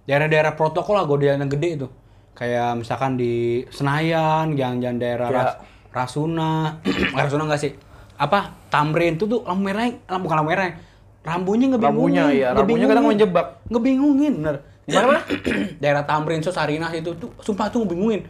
daerah-daerah 0.07 0.55
protokol 0.55 0.95
lah, 0.95 1.03
gue 1.03 1.27
yang 1.27 1.51
gede 1.51 1.83
itu. 1.83 1.87
Kayak 2.31 2.79
misalkan 2.79 3.19
di 3.19 3.65
Senayan, 3.67 4.55
jalan-jalan 4.55 4.95
daerah 4.95 5.27
Ya. 5.27 5.35
Ras- 5.43 5.59
Rasuna, 5.91 6.79
Rasuna 7.19 7.43
enggak 7.51 7.59
sih? 7.59 7.71
Apa? 8.15 8.55
Tamrin 8.71 9.19
itu 9.19 9.27
tuh 9.27 9.43
lampu 9.43 9.67
merah, 9.67 9.91
lampu 10.07 10.31
bukan 10.31 10.37
lampu 10.39 10.51
merah. 10.55 10.71
Rambunya 11.27 11.67
ngebingungin. 11.67 11.91
Rambunya, 11.91 12.23
iya. 12.31 12.47
Rambunya 12.55 12.85
kadang 12.87 13.03
ngebingungin. 13.03 13.11
menjebak. 13.11 13.47
Ngebingungin, 13.67 14.33
bener. 14.39 14.55
Gimana, 14.87 15.19
daerah 15.83 16.03
Tamrin, 16.03 16.39
so 16.39 16.49
Sarinas 16.49 16.95
itu 16.95 17.11
tuh 17.13 17.29
sumpah 17.37 17.67
tuh 17.67 17.83
ngebingungin. 17.83 18.23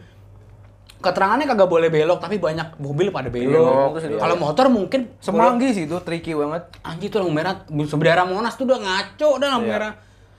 Keterangannya 0.98 1.46
kagak 1.46 1.70
boleh 1.70 1.86
belok, 1.88 2.18
tapi 2.18 2.42
banyak 2.42 2.82
mobil 2.82 3.14
pada 3.14 3.30
belok. 3.30 3.54
Belok, 3.54 3.90
Terus 3.94 4.04
iya. 4.10 4.18
Kalau 4.18 4.34
motor 4.34 4.66
mungkin 4.66 5.00
Semanggi 5.22 5.70
sih 5.70 5.86
itu 5.86 5.94
tricky 6.02 6.34
banget. 6.34 6.66
Anjir 6.82 7.06
tuh 7.08 7.22
lampu 7.22 7.30
merah, 7.32 7.62
sebenarnya 7.62 8.26
Monas 8.26 8.58
tuh 8.58 8.66
udah 8.66 8.78
ngaco 8.82 9.30
dah 9.38 9.48
lampu 9.48 9.64
Iya. 9.64 9.72
merah. 9.72 9.92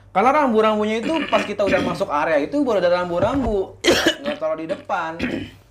Karena 0.09 0.29
rambu-rambunya 0.35 0.99
itu 0.99 1.13
pas 1.29 1.45
kita 1.45 1.63
udah 1.63 1.79
masuk 1.79 2.09
area 2.09 2.41
itu 2.41 2.59
baru 2.59 2.83
ada 2.83 2.91
rambu-rambu. 2.91 3.79
Nggak 4.19 4.35
taruh 4.35 4.59
di 4.59 4.67
depan. 4.67 5.15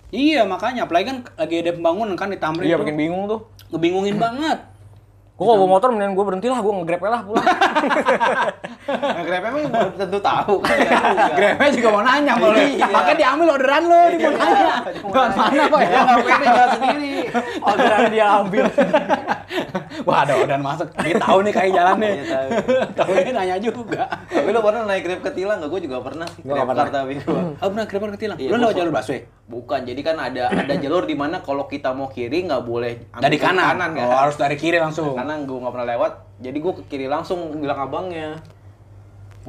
Iya 0.09 0.41
makanya, 0.41 0.89
apalagi 0.89 1.05
kan 1.05 1.17
lagi 1.37 1.61
ada 1.61 1.69
pembangunan 1.69 2.17
kan 2.17 2.33
di 2.33 2.41
Tamrin 2.41 2.65
Iya 2.65 2.81
tuh. 2.81 2.81
bikin 2.81 2.97
bingung 2.97 3.29
tuh. 3.29 3.45
Ngebingungin 3.69 4.17
banget. 4.25 4.57
Gua 5.39 5.55
kalau 5.55 5.63
bawa 5.63 5.69
motor 5.79 5.87
mendingan 5.95 6.13
gua 6.19 6.25
berhenti 6.27 6.51
lah, 6.51 6.59
gua 6.59 6.73
nge-grab 6.83 7.01
lah 7.07 7.21
pulang. 7.23 7.47
Nah, 8.89 9.21
Grab 9.27 9.43
emang 9.45 9.63
belum 9.69 9.91
tentu 10.01 10.17
tahu 10.17 10.53
nggak 10.65 10.77
juga. 10.81 11.33
Grabnya 11.37 11.69
juga 11.77 11.87
mau 11.93 12.01
nanya 12.01 12.33
mau 12.41 12.49
lu. 12.49 12.57
Iya. 12.57 12.87
Makanya 12.89 13.17
diambil 13.21 13.47
orderan 13.53 13.83
lu, 13.85 14.01
dia 14.17 14.29
mau 14.33 14.41
nanya. 14.41 14.75
Buat 15.05 15.31
mana 15.37 15.53
Dia 15.53 15.61
ya? 15.85 15.99
nggak 16.01 16.17
pede 16.25 16.45
jalan 16.49 16.69
sendiri. 16.73 17.08
Orderannya 17.61 18.09
dia 18.09 18.25
ambil. 18.39 18.65
Wah 20.07 20.23
ada 20.23 20.33
orderan 20.37 20.61
masuk. 20.61 20.87
Dia 21.01 21.15
tahu 21.19 21.41
nih 21.43 21.53
kayak 21.53 21.71
jalannya. 21.75 22.09
Iya, 22.09 22.23
tahu. 22.95 23.11
Ini 23.21 23.31
nanya 23.35 23.55
juga. 23.59 24.03
Tapi 24.29 24.49
lo 24.49 24.61
pernah 24.63 24.81
naik 24.85 25.01
Grab 25.05 25.19
ke 25.25 25.31
Tilang 25.35 25.57
nggak? 25.59 25.69
Gue 25.69 25.81
juga 25.83 25.97
pernah 25.99 26.27
sih. 26.29 26.41
Nggak 26.45 26.55
Grab 26.55 26.67
pernah. 26.69 26.85
car 26.85 26.89
tapi 26.93 27.13
gue. 27.19 27.41
Oh 27.59 27.67
benar 27.69 27.85
Grab 27.89 28.03
ketilang. 28.15 28.37
Iya, 28.39 28.49
Lu 28.49 28.55
gua 28.55 28.61
lewat 28.63 28.75
jalur 28.77 28.93
busway? 28.93 29.19
Bukan, 29.49 29.79
jadi 29.81 30.01
kan 30.05 30.17
ada 30.21 30.43
ada 30.53 30.73
jalur 30.77 31.03
di 31.09 31.15
mana 31.17 31.41
kalau 31.41 31.65
kita 31.65 31.89
mau 31.91 32.05
kiri 32.07 32.45
nggak 32.45 32.61
boleh 32.61 33.09
ambil 33.11 33.23
Dari 33.25 33.37
ke 33.37 33.45
kanan. 33.49 33.75
kan? 33.75 33.91
Oh 33.97 34.13
harus 34.13 34.37
dari 34.37 34.55
kiri 34.55 34.77
langsung. 34.77 35.17
Karena 35.17 35.41
gue 35.41 35.57
nggak 35.57 35.73
pernah 35.73 35.87
lewat, 35.97 36.11
jadi 36.37 36.57
gue 36.61 36.73
ke 36.77 36.83
kiri 36.85 37.07
langsung 37.09 37.49
bilang 37.57 37.81
abangnya. 37.81 38.37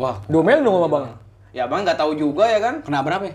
Wah, 0.00 0.16
Domel 0.24 0.64
dong 0.64 0.80
sama 0.80 0.88
bang. 0.88 1.06
Ya 1.52 1.68
abang 1.68 1.84
nggak 1.84 1.98
tahu 2.00 2.16
juga 2.16 2.48
ya 2.48 2.62
kan? 2.62 2.80
kena 2.80 3.04
berapa 3.04 3.28
ya? 3.28 3.34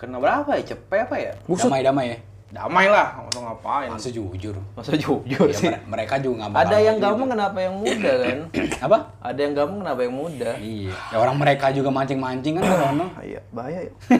Kena 0.00 0.16
berapa 0.16 0.48
ya? 0.56 0.62
Cepet 0.64 1.10
apa 1.10 1.16
ya? 1.20 1.32
Damai-damai 1.44 2.06
ya? 2.08 2.18
Damai 2.46 2.86
lah, 2.86 3.10
masa 3.18 3.42
ngapain? 3.42 3.90
Masa 3.90 4.08
jujur. 4.08 4.54
Masa 4.72 4.94
jujur 4.94 5.18
Ya, 5.26 5.50
sih. 5.50 5.66
mere- 5.66 5.82
mereka 5.84 6.14
juga 6.16 6.46
nggak 6.46 6.62
Ada 6.62 6.76
yang 6.78 6.96
gitu. 6.96 7.04
gampang 7.04 7.28
kenapa 7.28 7.58
yang 7.58 7.74
muda 7.74 8.12
kan? 8.22 8.38
Apa? 8.86 8.98
Ada 9.18 9.40
yang 9.42 9.52
gampang 9.52 9.78
kenapa 9.82 10.00
yang 10.00 10.14
muda? 10.14 10.50
Iya. 10.54 10.94
Ya 10.94 11.16
orang 11.18 11.36
mereka 11.36 11.66
juga 11.74 11.90
mancing-mancing 11.90 12.54
kan 12.54 12.62
ke 12.62 12.76
sono. 12.78 13.06
Iya, 13.26 13.40
bahaya 13.50 13.80
ya. 13.82 13.92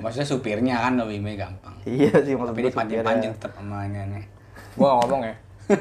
Maksudnya 0.00 0.24
supirnya 0.24 0.74
kan 0.78 0.94
lebih 0.96 1.18
gampang. 1.34 1.74
iya 1.82 2.14
sih 2.14 2.32
Tapi 2.32 2.58
dia 2.62 2.72
pancing-pancing 2.72 3.30
tetap 3.34 3.52
sama 3.52 3.84
ini 3.84 3.98
aneh. 3.98 4.24
Gua 4.78 5.02
ngomong 5.02 5.26
ya. 5.26 5.34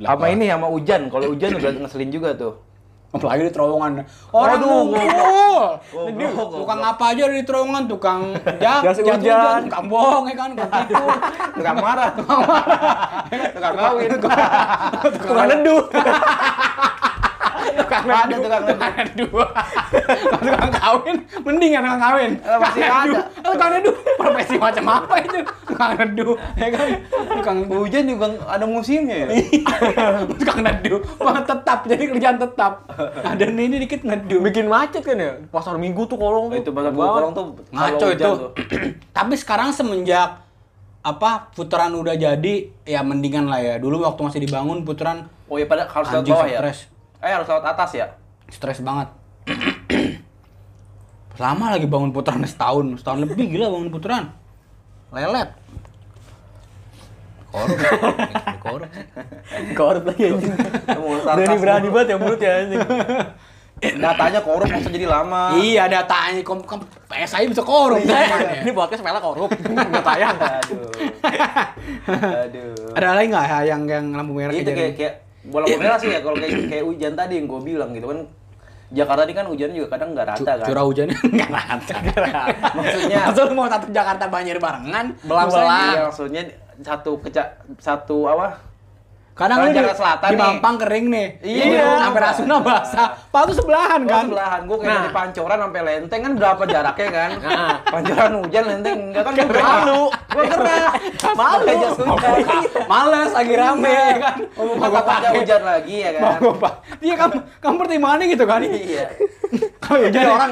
Sama 0.00 0.26
ini 0.26 0.48
sama 0.48 0.66
hujan, 0.66 1.06
kalau 1.06 1.30
hujan 1.30 1.54
udah 1.54 1.70
ngeselin 1.76 2.08
juga 2.08 2.32
tuh. 2.32 2.56
Apalagi 3.10 3.50
di 3.50 3.52
terowongan. 3.52 4.06
Orang 4.30 4.62
Waduh, 4.62 4.70
ngumpul. 4.86 5.02
goblok. 5.90 6.48
Tukang 6.62 6.80
apa 6.86 7.04
aja 7.10 7.24
di 7.26 7.42
terowongan, 7.42 7.82
tukang 7.90 8.20
jak, 8.62 8.80
Jas 8.86 8.98
hujan. 9.02 9.66
tukang 9.66 9.86
bohong 9.90 10.24
ya 10.30 10.34
kan, 10.38 10.48
tukang 10.54 10.70
tipu. 10.86 11.06
Tukang 11.58 11.76
marah. 11.82 12.08
Tukang 12.14 13.74
kawin. 13.74 14.10
Tukang 15.02 15.46
neduh. 15.50 15.82
Tukang 17.76 18.04
Ada 18.04 18.34
tukang 18.36 18.62
tukang 18.64 18.92
neduh. 18.94 19.28
Kalau 19.30 20.40
tukang 20.42 20.72
kawin, 20.72 21.16
mending 21.40 21.70
ya 21.70 21.80
tukang 21.80 22.02
kawin. 22.02 22.30
Eh, 22.36 22.56
masih 22.56 22.80
Tukang 22.80 22.94
ada. 22.94 23.06
neduh. 23.06 23.22
Eh, 23.40 23.50
Tukang 23.50 23.70
neduh, 23.70 23.94
profesi 24.16 24.54
macam 24.56 24.84
apa 24.88 25.14
itu? 25.18 25.38
Tukang 25.64 25.90
neduh, 25.94 26.30
ya 26.54 26.68
kan? 26.68 26.88
Tukang 27.10 27.56
Hujan 27.66 28.04
juga 28.04 28.26
ada 28.44 28.64
musimnya 28.64 29.16
ya. 29.20 29.28
tukang 30.40 30.60
neduh, 30.60 30.98
Wah, 31.18 31.40
tetap 31.40 31.78
jadi 31.84 32.04
kerjaan 32.06 32.36
tetap. 32.36 32.72
Ada 33.20 33.44
ini 33.46 33.76
dikit 33.80 34.02
neduh. 34.02 34.40
Bikin 34.40 34.66
macet 34.66 35.02
kan 35.02 35.16
ya. 35.16 35.36
Pasar 35.48 35.76
Minggu 35.76 36.04
tuh 36.04 36.16
kolong 36.16 36.40
Oh, 36.40 36.50
tuh. 36.50 36.58
itu 36.58 36.70
pasar 36.70 36.90
Banget. 36.90 37.12
kolong 37.14 37.32
tuh 37.32 37.44
ngaco 37.70 37.96
kalau 37.98 38.14
itu. 38.14 38.30
Tapi 39.16 39.34
sekarang 39.34 39.70
semenjak 39.70 40.40
apa 41.00 41.48
putaran 41.50 41.92
udah 41.92 42.12
jadi 42.12 42.54
ya 42.82 43.00
mendingan 43.00 43.44
lah 43.44 43.58
ya. 43.58 43.74
Dulu 43.76 44.00
waktu 44.00 44.20
masih 44.20 44.40
dibangun 44.40 44.82
putaran 44.82 45.28
Oh 45.46 45.56
iya 45.56 45.64
pada 45.64 45.82
harus 45.84 46.06
Anjing, 46.08 46.30
bawah 46.30 46.46
ya. 46.46 46.58
stres. 46.60 46.78
Eh 47.20 47.30
harus 47.30 47.46
lewat 47.46 47.64
atas 47.66 47.90
ya. 47.92 48.06
stres 48.50 48.82
banget. 48.82 49.06
Lama 51.38 51.72
lagi 51.72 51.86
bangun 51.86 52.10
putaran 52.10 52.42
setahun, 52.42 52.98
setahun 52.98 53.22
lebih 53.22 53.46
gila 53.48 53.70
bangun 53.70 53.88
putaran. 53.88 54.24
Lelet. 55.14 55.48
Korup. 57.50 57.78
Korup. 58.64 58.90
Korup 59.74 60.02
lagi 60.06 60.22
anjing. 60.28 60.54
Mau 60.98 61.18
Berani 61.18 61.56
berani 61.58 61.88
banget 61.88 62.08
ya 62.10 62.16
mulut 62.18 62.40
ya 62.40 62.52
anjing. 62.62 62.80
Datanya 63.80 64.44
korup 64.44 64.68
masa 64.68 64.92
jadi 64.92 65.08
lama. 65.08 65.56
Iya 65.56 65.88
datanya 65.88 66.44
kom, 66.44 66.60
kom 66.62 66.84
PSI 67.08 67.48
bisa 67.48 67.64
korup. 67.64 67.98
Eh, 68.04 68.60
Ini 68.60 68.70
podcast 68.70 69.00
Mela 69.00 69.18
korup. 69.18 69.48
Enggak 69.70 70.04
tayang. 70.04 70.36
Aduh. 70.36 70.90
Aduh. 72.44 72.92
Ada 72.92 73.06
lagi 73.16 73.26
nggak 73.32 73.46
ya 73.46 73.58
yang 73.72 73.82
yang 73.88 74.04
lampu 74.12 74.36
merah 74.36 74.52
itu 74.52 74.68
kayak 74.68 74.92
kayak 75.00 75.14
bola 75.46 75.64
merah 75.64 75.96
sih 75.96 76.12
ya 76.12 76.20
kalau 76.20 76.36
kayak 76.36 76.68
kayak 76.68 76.84
hujan 76.84 77.12
tadi 77.16 77.40
yang 77.40 77.46
gue 77.48 77.60
bilang 77.64 77.90
gitu 77.96 78.06
kan 78.12 78.20
Jakarta 78.90 79.22
ini 79.22 79.34
kan 79.38 79.46
hujan 79.46 79.70
juga 79.70 79.88
kadang 79.94 80.18
nggak 80.18 80.26
rata 80.34 80.52
kan 80.60 80.66
curah 80.66 80.84
hujannya 80.84 81.16
nggak 81.38 81.50
rata. 81.54 81.96
maksudnya 82.76 83.18
Maksud 83.30 83.44
lu 83.46 83.54
mau 83.54 83.66
satu 83.70 83.86
Jakarta 83.94 84.24
banjir 84.26 84.58
barengan? 84.58 85.14
Belang-belang. 85.22 85.94
iya, 85.94 86.02
maksudnya 86.10 86.42
satu 86.82 87.22
keca 87.22 87.44
satu 87.78 88.26
apa 88.26 88.69
Kadang 89.40 89.56
lu 89.58 89.68
di, 89.70 89.80
Selatan 89.90 90.28
di 90.28 90.36
nih. 90.36 90.42
Mampang 90.44 90.76
kering 90.76 91.06
nih. 91.08 91.26
Iya. 91.40 91.88
Sampai 91.98 92.20
Rasuna 92.20 92.56
basah. 92.60 93.08
Pak 93.24 93.42
tuh 93.48 93.54
sebelahan 93.56 94.00
kan 94.04 94.28
sebelahan 94.28 94.60
gue 94.62 94.76
kayak 94.76 94.84
Nah. 94.86 95.00
dari 95.00 95.10
Pancoran 95.10 95.58
sampai 95.58 95.80
Lenteng 95.80 96.20
kan 96.20 96.32
berapa 96.34 96.62
jaraknya 96.62 97.08
kan 97.08 97.30
Pancoran 97.94 98.32
hujan 98.38 98.64
Lenteng 98.66 98.96
enggak 99.08 99.22
kan 99.22 99.32
gue 99.32 99.46
Malu. 99.48 100.02
gue 100.12 100.44
gerah 100.44 100.92
Malu. 101.40 101.64
Pakai 101.64 101.76
jas 101.78 101.96
hujan 101.96 102.34
Males 102.84 103.30
lagi 103.32 103.54
rame 103.54 103.88
ya 103.88 104.16
kan. 104.20 104.36
mau 104.52 104.76
kata 104.82 105.00
pada 105.00 105.28
hujan 105.32 105.62
lagi 105.62 105.96
ya 105.96 106.08
Mau 106.12 106.20
kan 106.26 106.38
gua 106.38 106.54
pak. 106.60 106.74
Iya 107.00 107.14
kan 107.16 107.28
kamu 107.58 107.74
pertimbangannya 107.78 108.26
gitu 108.28 108.44
kan? 108.44 108.60
iya 108.60 109.06
Kalau 109.80 109.98
hujan 110.04 110.12
Jadi 110.12 110.28
orang 110.28 110.50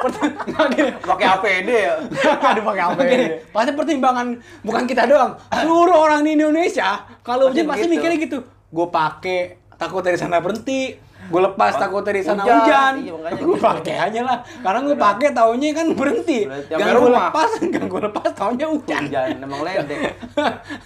pertimbangan 0.00 0.68
gini. 0.72 0.90
pakai 1.04 1.26
APD 1.28 1.68
ya 1.68 1.94
Aduh 2.40 2.64
pakai 2.64 2.82
apa 2.88 3.00
Gini, 3.04 3.26
pasti 3.52 3.70
pertimbangan 3.76 4.26
bukan 4.64 4.82
kita 4.88 5.04
doang. 5.04 5.36
Seluruh 5.52 5.96
orang 6.08 6.24
di 6.24 6.34
Indonesia 6.34 7.04
kalau 7.20 7.52
hujan 7.52 7.68
pasti 7.68 7.86
mikirnya 7.86 8.16
gitu. 8.16 8.42
Gue 8.72 8.88
pakai 8.88 9.60
takut 9.76 10.00
dari 10.00 10.16
sana 10.16 10.40
berhenti. 10.40 10.96
Gue 11.32 11.40
lepas 11.48 11.72
takutnya 11.80 12.12
di 12.12 12.22
sana 12.22 12.44
Hujan. 12.44 12.60
hujan. 12.60 12.92
Iya, 13.00 13.12
makanya 13.16 13.40
gue 13.40 13.56
gitu. 13.56 13.64
pakai 13.64 13.94
aja 13.96 14.20
lah. 14.20 14.38
Karena 14.60 14.78
gue 14.84 14.96
pakai 15.00 15.28
taunya 15.32 15.68
kan 15.72 15.86
berhenti. 15.96 16.38
Gak 16.44 16.76
gue 16.76 17.10
lepas, 17.16 17.50
gak 17.56 17.84
gue 17.88 18.00
lepas 18.04 18.28
taunya 18.36 18.66
hujan. 18.68 19.02
Hujan, 19.08 19.28
emang 19.40 19.60
ledek. 19.64 20.00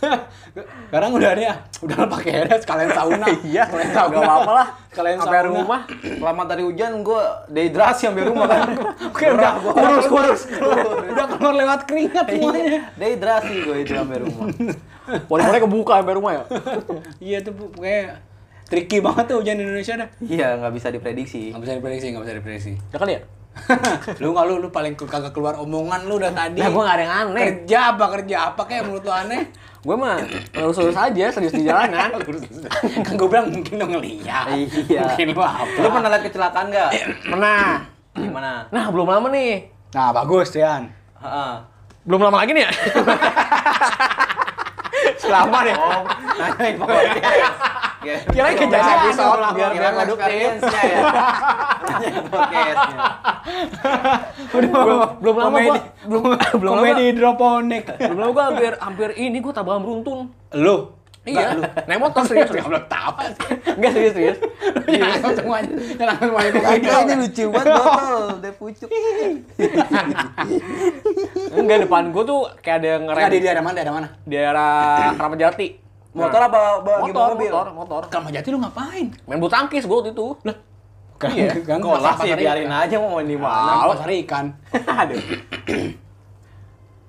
Sekarang 0.86 1.10
udah 1.18 1.30
ada, 1.34 1.52
udah 1.82 1.96
pakai 2.06 2.32
aja 2.46 2.56
sekalian 2.62 2.90
sauna. 2.94 3.26
Iya, 3.46 3.62
sekalian 3.66 3.92
sauna. 3.92 4.16
apa-apa 4.22 4.52
lah. 4.54 4.68
Sekalian 4.94 5.18
Sampai 5.20 5.42
rumah. 5.50 5.80
Selamat 6.00 6.46
dari 6.48 6.62
hujan, 6.64 6.90
gue 7.02 7.22
dehidrasi 7.50 8.02
sampai 8.06 8.24
rumah 8.24 8.46
kan. 8.46 8.62
Oke, 9.10 9.26
udah 9.34 9.50
kurus 9.60 10.06
kurus. 10.06 10.40
udah 11.10 11.26
keluar 11.36 11.54
lewat 11.58 11.80
keringat 11.90 12.26
semuanya. 12.30 12.94
Dehidrasi 12.94 13.54
gue 13.66 13.76
itu 13.82 13.92
sampai 13.92 14.22
rumah. 14.22 14.46
Pori-pori 15.26 15.58
kebuka 15.58 15.92
sampai 16.00 16.14
rumah 16.14 16.32
ya. 16.32 16.44
Iya 17.18 17.38
tuh 17.42 17.52
kayak 17.76 18.35
tricky 18.66 18.98
banget 18.98 19.24
tuh 19.30 19.36
hujan 19.40 19.56
di 19.58 19.64
Indonesia 19.64 19.94
dah. 19.94 20.08
Iya, 20.22 20.48
nggak 20.58 20.72
bisa 20.74 20.88
diprediksi. 20.90 21.54
Nggak 21.54 21.62
bisa 21.62 21.72
diprediksi, 21.78 22.06
nggak 22.10 22.24
bisa 22.26 22.34
diprediksi. 22.34 22.72
Ya 22.90 22.98
kali 22.98 23.12
ya? 23.16 23.22
lu 24.20 24.36
nggak 24.36 24.44
lu 24.52 24.54
lu 24.60 24.68
paling 24.68 24.92
kagak 24.98 25.32
keluar 25.32 25.56
omongan 25.56 26.04
lu 26.04 26.20
udah 26.20 26.32
tadi. 26.34 26.60
Nah, 26.60 26.68
gua 26.68 26.82
nggak 26.84 26.96
ada 26.98 27.04
yang 27.04 27.14
aneh. 27.24 27.44
Kerja 27.46 27.78
apa 27.96 28.04
kerja 28.20 28.36
apa 28.52 28.62
kayak 28.68 28.82
menurut 28.84 29.04
lu 29.06 29.14
aneh? 29.14 29.42
Gue 29.86 29.94
mah 29.94 30.18
lurus-lurus 30.50 30.98
aja, 30.98 31.30
serius 31.30 31.54
di 31.54 31.62
jalanan. 31.62 32.10
kan 33.06 33.14
gue 33.14 33.28
bilang 33.30 33.54
mungkin 33.54 33.74
lu 33.78 33.86
ngeliat. 33.86 34.50
Iya. 34.50 35.14
Mungkin 35.14 35.26
lu 35.30 35.38
apa? 35.38 35.78
Lu 35.78 35.88
pernah 35.94 36.10
lihat 36.10 36.22
kecelakaan 36.26 36.66
nggak? 36.74 36.90
Pernah. 37.30 37.86
Gimana? 38.18 38.66
Nah, 38.74 38.84
belum 38.90 39.06
lama 39.06 39.30
nih. 39.30 39.70
Nah 39.94 40.10
bagus 40.10 40.50
Tian. 40.50 40.90
Heeh. 41.22 41.52
Belum 42.02 42.18
lama 42.18 42.42
lagi 42.42 42.50
nih 42.50 42.66
ya? 42.66 42.70
Selama 45.22 45.58
deh. 45.62 45.74
Oh, 45.78 46.02
nanyain 46.34 46.74
pokoknya. 46.82 47.14
Biasa 48.06 48.90
episode 49.02 49.40
biar 49.52 49.70
Kira 49.70 49.82
biar 49.82 49.92
produktif. 49.98 50.50
ya. 50.62 51.00
Podcastnya. 52.26 52.98
Udah 54.48 54.70
belum 55.18 55.36
lama 55.36 55.58
gua- 55.60 55.84
belum 56.04 56.22
belum 56.56 56.72
lama 56.72 56.80
komedi 56.80 57.02
hidroponik. 57.04 57.84
belum 58.06 58.18
lama 58.20 58.30
gue 58.30 58.44
hampir 58.44 58.72
hampir 58.78 59.08
ini 59.16 59.38
gue 59.38 59.52
tabrakan 59.52 59.82
beruntun. 59.82 60.18
lu? 60.52 60.94
Iya, 61.26 61.58
naik 61.90 61.98
motor 61.98 62.22
serius. 62.22 62.46
Gak 62.46 62.62
belum 62.70 62.86
tahu 62.86 63.10
sih. 63.26 63.50
Enggak 63.74 63.92
serius 63.92 64.14
serius. 64.14 64.38
Jangan 64.86 65.32
semuanya, 65.34 65.70
jangan 65.92 66.16
semuanya. 66.22 66.50
Kagak 66.54 67.00
ini 67.02 67.14
lucu 67.18 67.44
banget 67.50 67.66
botol, 67.74 68.14
udah 68.38 68.52
pucuk. 68.54 68.88
Enggak 71.50 71.78
depan 71.82 72.02
gue 72.08 72.22
tuh 72.22 72.40
kayak 72.56 72.76
ada 72.78 72.88
yang 72.88 73.02
ngerem 73.04 73.18
Nggak 73.18 73.32
di 73.32 73.40
daerah 73.42 73.62
mana? 73.62 73.74
Daerah 73.74 73.92
mana? 73.92 74.08
di 74.22 74.32
daerah 74.32 74.70
Kramat 75.18 75.38
Jati. 75.40 75.68
Motor 76.16 76.40
apa 76.42 76.60
ba- 76.80 76.98
Motor, 76.98 77.06
gimana 77.06 77.28
mobil? 77.30 77.50
motor, 77.50 77.66
motor. 77.74 78.02
Kamu 78.08 78.28
jati 78.30 78.48
lu 78.48 78.58
ngapain? 78.58 79.06
Main 79.22 79.36
bulu 79.36 79.52
tangkis 79.52 79.84
gue 79.84 79.92
waktu 79.94 80.10
itu. 80.10 80.26
Lah, 80.42 80.56
Kan, 81.16 81.32
Iya. 81.32 81.48
kan 81.62 81.80
pasar- 81.80 82.20
sih 82.20 82.28
biarin 82.30 82.68
ikan. 82.68 82.82
aja 82.82 82.96
mau 82.98 83.16
di 83.18 83.36
mana. 83.36 83.88
Pasar 83.88 84.08
ikan. 84.18 84.44
aduh. 85.00 85.20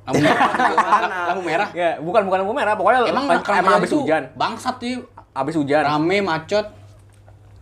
Lampu 0.06 0.20
merah. 0.22 0.48
Lampu 1.32 1.42
merah. 1.44 1.68
Ya, 1.72 1.90
bukan 2.00 2.22
bukan 2.24 2.38
lampu 2.40 2.54
merah, 2.54 2.74
pokoknya 2.76 3.00
Emang 3.06 3.26
emang, 3.28 3.74
habis 3.76 3.92
hujan. 3.92 4.32
Bangsat 4.34 4.76
tuh. 4.80 5.04
Habis 5.32 5.56
hujan. 5.56 5.84
Rame, 5.84 6.20
macet. 6.20 6.72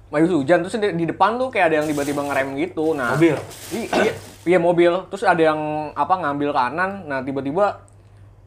Habis 0.08 0.32
hujan 0.32 0.62
terus 0.62 0.78
di, 0.78 0.90
di 0.96 1.06
depan 1.06 1.36
tuh 1.36 1.50
kayak 1.50 1.66
ada 1.68 1.76
yang 1.82 1.88
tiba-tiba 1.88 2.22
ngerem 2.24 2.54
gitu. 2.56 2.94
Nah, 2.94 3.18
Mobil? 3.18 3.36
Iya, 3.74 4.14
iya 4.46 4.58
mobil. 4.58 4.94
Terus 5.10 5.26
ada 5.26 5.42
yang 5.42 5.60
apa 5.92 6.14
ngambil 6.16 6.54
kanan. 6.54 7.04
Nah, 7.04 7.20
tiba-tiba 7.20 7.82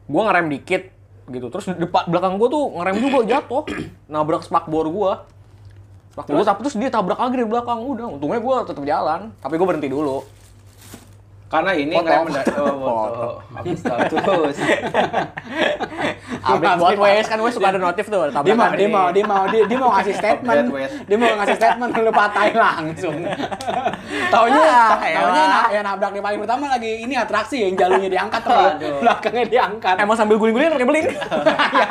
gua 0.07 0.21
ngerem 0.25 0.49
dikit 0.49 0.89
gitu. 1.29 1.47
Terus 1.53 1.65
di 1.73 1.85
depan 1.85 2.09
belakang 2.09 2.35
gua 2.41 2.49
tuh 2.49 2.63
ngerem 2.77 2.95
juga 2.99 3.19
jatuh. 3.25 3.63
Nabrak 4.11 4.41
spakbor 4.43 4.89
gua. 4.89 5.29
Spakbor 6.13 6.41
tapi 6.41 6.59
terus 6.65 6.75
dia 6.75 6.89
tabrak 6.89 7.19
lagi 7.21 7.37
di 7.39 7.47
belakang. 7.47 7.79
Udah, 7.79 8.07
untungnya 8.09 8.41
gua 8.41 8.65
tetap 8.65 8.83
jalan. 8.83 9.29
Tapi 9.39 9.53
gua 9.55 9.67
berhenti 9.69 9.89
dulu. 9.89 10.38
Karena 11.49 11.71
ini 11.73 11.91
Foto. 11.91 12.05
ngerem 12.05 12.21
mendadak. 12.29 12.55
Oh, 12.55 12.65
Foto. 12.69 12.85
foto. 12.85 13.25
Habis 13.57 13.79
terus. 13.81 14.57
Update 16.39 16.77
buat 16.77 16.95
Wes 16.95 17.25
kan 17.25 17.37
Wes 17.41 17.53
suka 17.53 17.67
ada 17.67 17.79
notif 17.81 18.05
tuh. 18.05 18.29
Dia 18.29 18.53
mau, 18.53 18.69
dia 18.71 18.87
mau, 18.87 19.07
dia 19.09 19.25
mau, 19.25 19.43
dia, 19.49 19.65
dia 19.65 19.77
mau 19.77 19.89
ngasih 19.91 20.13
statement. 20.15 20.65
Dia 21.09 21.17
mau 21.17 21.33
ngasih 21.35 21.57
statement, 21.57 21.89
lu 21.95 22.11
patahin 22.13 22.53
langsung. 22.53 23.17
Taunya, 24.33 24.61
Ah, 24.61 24.93
taunya 25.01 25.41
elah. 25.41 25.65
yang, 25.73 25.83
nabrak 25.83 26.11
di 26.13 26.21
paling 26.21 26.39
pertama 26.39 26.69
lagi 26.69 27.01
ini 27.01 27.13
atraksi 27.13 27.65
yang 27.65 27.73
jalurnya 27.73 28.09
diangkat 28.09 28.41
terus, 28.45 28.71
Aduh. 28.77 28.97
belakangnya 29.01 29.45
diangkat. 29.47 29.95
Emang 29.97 30.15
sambil 30.15 30.37
guling-guling 30.37 30.69
pakai 30.69 30.85
beling. 30.85 31.05
Iya, 31.09 31.87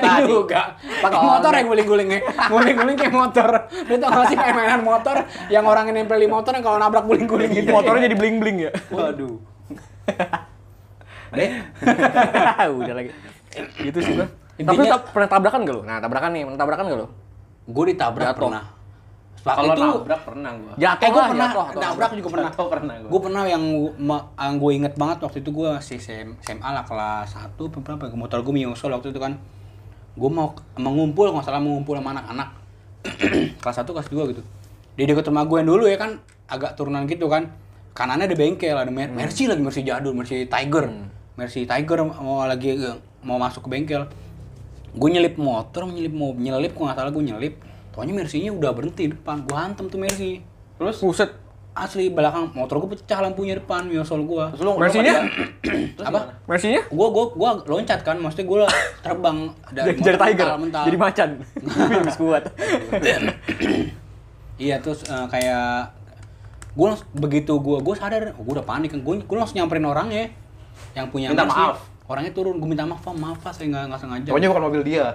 tadi 0.00 0.24
juga. 0.24 0.62
Pakai 0.80 1.18
Oh, 1.18 1.24
motor 1.30 1.50
iya. 1.50 1.58
yang 1.60 1.68
guling-gulingnya. 1.68 2.20
Guling-guling 2.48 2.96
kayak 2.96 3.12
motor. 3.14 3.48
Tau 3.68 4.08
gak 4.10 4.26
sih 4.28 4.36
kayak 4.36 4.54
mainan 4.54 4.82
motor 4.82 5.16
yang 5.48 5.64
orang 5.64 5.84
yang 5.88 5.96
nempel 5.98 6.16
di 6.16 6.28
motor 6.28 6.52
yang 6.52 6.64
kalau 6.64 6.78
nabrak 6.78 7.04
guling-guling 7.04 7.50
gitu. 7.52 7.68
Motornya 7.68 8.02
jadi 8.06 8.16
beling-beling 8.16 8.56
ya. 8.58 8.70
Waduh. 8.94 9.36
Deh. 11.34 11.50
Udah 12.78 12.94
lagi. 12.94 13.10
Gitu 13.78 13.98
sih 13.98 14.12
gua. 14.14 14.26
Tapi 14.54 14.62
Intinya- 14.62 14.92
tab- 14.94 15.10
pernah 15.10 15.28
tabrakan 15.28 15.60
gak 15.66 15.74
lu? 15.74 15.82
Nah, 15.82 15.98
tabrakan 15.98 16.30
nih, 16.30 16.42
pernah 16.46 16.60
tabrakan 16.62 16.84
gak 16.86 16.98
lu? 17.02 17.08
Gue 17.66 17.84
ditabrak 17.90 18.30
Jatuh. 18.30 18.40
pernah. 18.46 18.64
Kalau 19.44 19.76
itu, 19.76 19.84
nabrak 19.84 20.20
pernah 20.24 20.50
gua. 20.56 20.72
Jatuh 20.80 21.04
eh 21.04 21.10
gue 21.12 21.20
lah, 21.20 21.28
pernah 21.28 21.48
jatuh 21.52 21.64
atau 21.68 21.80
nabrak 21.84 22.10
juga 22.16 22.28
pernah. 22.32 22.48
Jatuh 22.48 22.66
pernah 22.72 22.94
gua. 22.96 23.08
Gue 23.12 23.20
pernah 23.20 23.42
yang 23.44 23.64
yang 24.40 24.54
gue 24.56 24.70
inget 24.72 24.94
banget 24.96 25.18
waktu 25.20 25.38
itu 25.44 25.50
gue 25.52 25.68
masih 25.68 25.96
SM, 26.00 26.28
SMA 26.40 26.68
lah 26.72 26.84
kelas 26.88 27.28
1 27.36 27.52
apa 27.52 27.78
berapa 27.84 28.02
ya, 28.08 28.16
motor 28.16 28.40
gue 28.40 28.54
Miyosol 28.56 28.96
waktu 28.96 29.12
itu 29.12 29.20
kan. 29.20 29.36
Gue 30.16 30.30
mau 30.32 30.56
mengumpul, 30.80 31.28
nggak 31.28 31.44
salah 31.44 31.60
mengumpul 31.60 32.00
sama 32.00 32.16
anak-anak. 32.16 32.48
kelas 33.60 33.76
1 33.84 33.84
kelas 33.84 34.08
2 34.08 34.32
gitu. 34.32 34.42
Di 34.96 35.02
dekat 35.04 35.28
rumah 35.28 35.44
gue 35.44 35.56
yang 35.60 35.68
dulu 35.68 35.84
ya 35.92 35.98
kan 36.00 36.24
agak 36.48 36.72
turunan 36.80 37.04
gitu 37.04 37.28
kan. 37.28 37.52
Kanannya 37.94 38.26
ada 38.26 38.34
bengkel, 38.34 38.74
ada 38.74 38.90
Mer- 38.90 39.14
Mercy 39.14 39.46
lagi, 39.46 39.62
Mercy 39.62 39.86
jadul, 39.86 40.18
Mercy 40.18 40.50
Tiger. 40.50 40.90
Mercy 41.38 41.62
Tiger 41.62 41.98
mau 42.02 42.42
lagi 42.42 42.74
eh, 42.74 42.98
mau 43.22 43.38
masuk 43.38 43.66
ke 43.66 43.68
bengkel. 43.70 44.10
Gue 44.94 45.08
nyelip 45.10 45.38
motor, 45.38 45.86
nyelip 45.86 46.10
mau 46.10 46.34
nyelip, 46.34 46.74
gue 46.74 46.82
nggak 46.82 46.98
salah 46.98 47.10
gue 47.10 47.22
nyelip. 47.22 47.54
Taunya 47.94 48.10
Mercy-nya 48.10 48.50
udah 48.50 48.74
berhenti 48.74 49.06
depan, 49.06 49.46
gue 49.46 49.54
hantem 49.54 49.86
tuh 49.86 50.02
Mercy. 50.02 50.42
Terus 50.74 50.98
Buset. 50.98 51.30
Asli 51.74 52.06
belakang 52.06 52.54
motor 52.54 52.78
gue 52.78 52.94
pecah 52.94 53.18
lampunya 53.18 53.58
depan 53.58 53.82
Miyosol 53.86 54.22
gue. 54.22 54.44
terus 54.54 54.62
lu 54.62 54.78
Mercy-nya? 54.78 55.26
Apa? 56.02 56.34
Mercy-nya? 56.50 56.86
Gue 56.86 57.08
gua 57.10 57.34
gua 57.34 57.50
loncat 57.66 58.02
kan, 58.02 58.14
maksudnya 58.14 58.46
gue 58.46 58.58
terbang 59.02 59.50
Jadi, 59.70 59.98
motor 59.98 60.06
jadi 60.06 60.18
tiger, 60.22 60.46
mental, 60.46 60.58
mental. 60.62 60.82
jadi 60.86 60.98
macan. 60.98 61.28
Kuat. 62.18 62.44
Iya 64.54 64.78
terus 64.78 65.02
eh, 65.06 65.26
kayak 65.26 65.66
gue 66.74 66.88
begitu 67.14 67.54
gue 67.54 67.78
gue 67.78 67.94
sadar, 67.94 68.34
oh, 68.34 68.42
gue 68.42 68.54
udah 68.58 68.66
panik 68.66 68.90
kan, 68.90 69.00
gue 69.00 69.14
gue 69.22 69.36
langsung 69.38 69.62
nyamperin 69.62 69.86
orangnya 69.86 70.26
yang 70.94 71.06
punya 71.10 71.30
Minta 71.30 71.46
maaf. 71.46 71.78
Orangnya 72.04 72.36
turun, 72.36 72.60
gue 72.60 72.68
minta 72.68 72.84
maaf, 72.84 73.00
Pak, 73.00 73.14
maaf 73.16 73.38
Pak, 73.40 73.52
saya 73.56 73.70
nggak 73.72 73.84
nggak 73.94 74.00
sengaja. 74.02 74.28
Pokoknya 74.34 74.48
bukan 74.52 74.64
mobil 74.68 74.82
dia. 74.84 75.06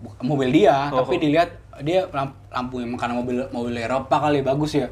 Bukan 0.00 0.24
mobil 0.24 0.48
dia, 0.54 0.74
Oh. 0.88 1.02
tapi 1.04 1.20
dilihat 1.20 1.50
dia 1.82 2.06
lamp, 2.14 2.32
lampunya 2.48 2.86
karena 2.94 3.14
mobil 3.18 3.36
mobil 3.50 3.74
Eropa 3.76 4.16
kali 4.22 4.40
bagus 4.40 4.78
ya. 4.78 4.88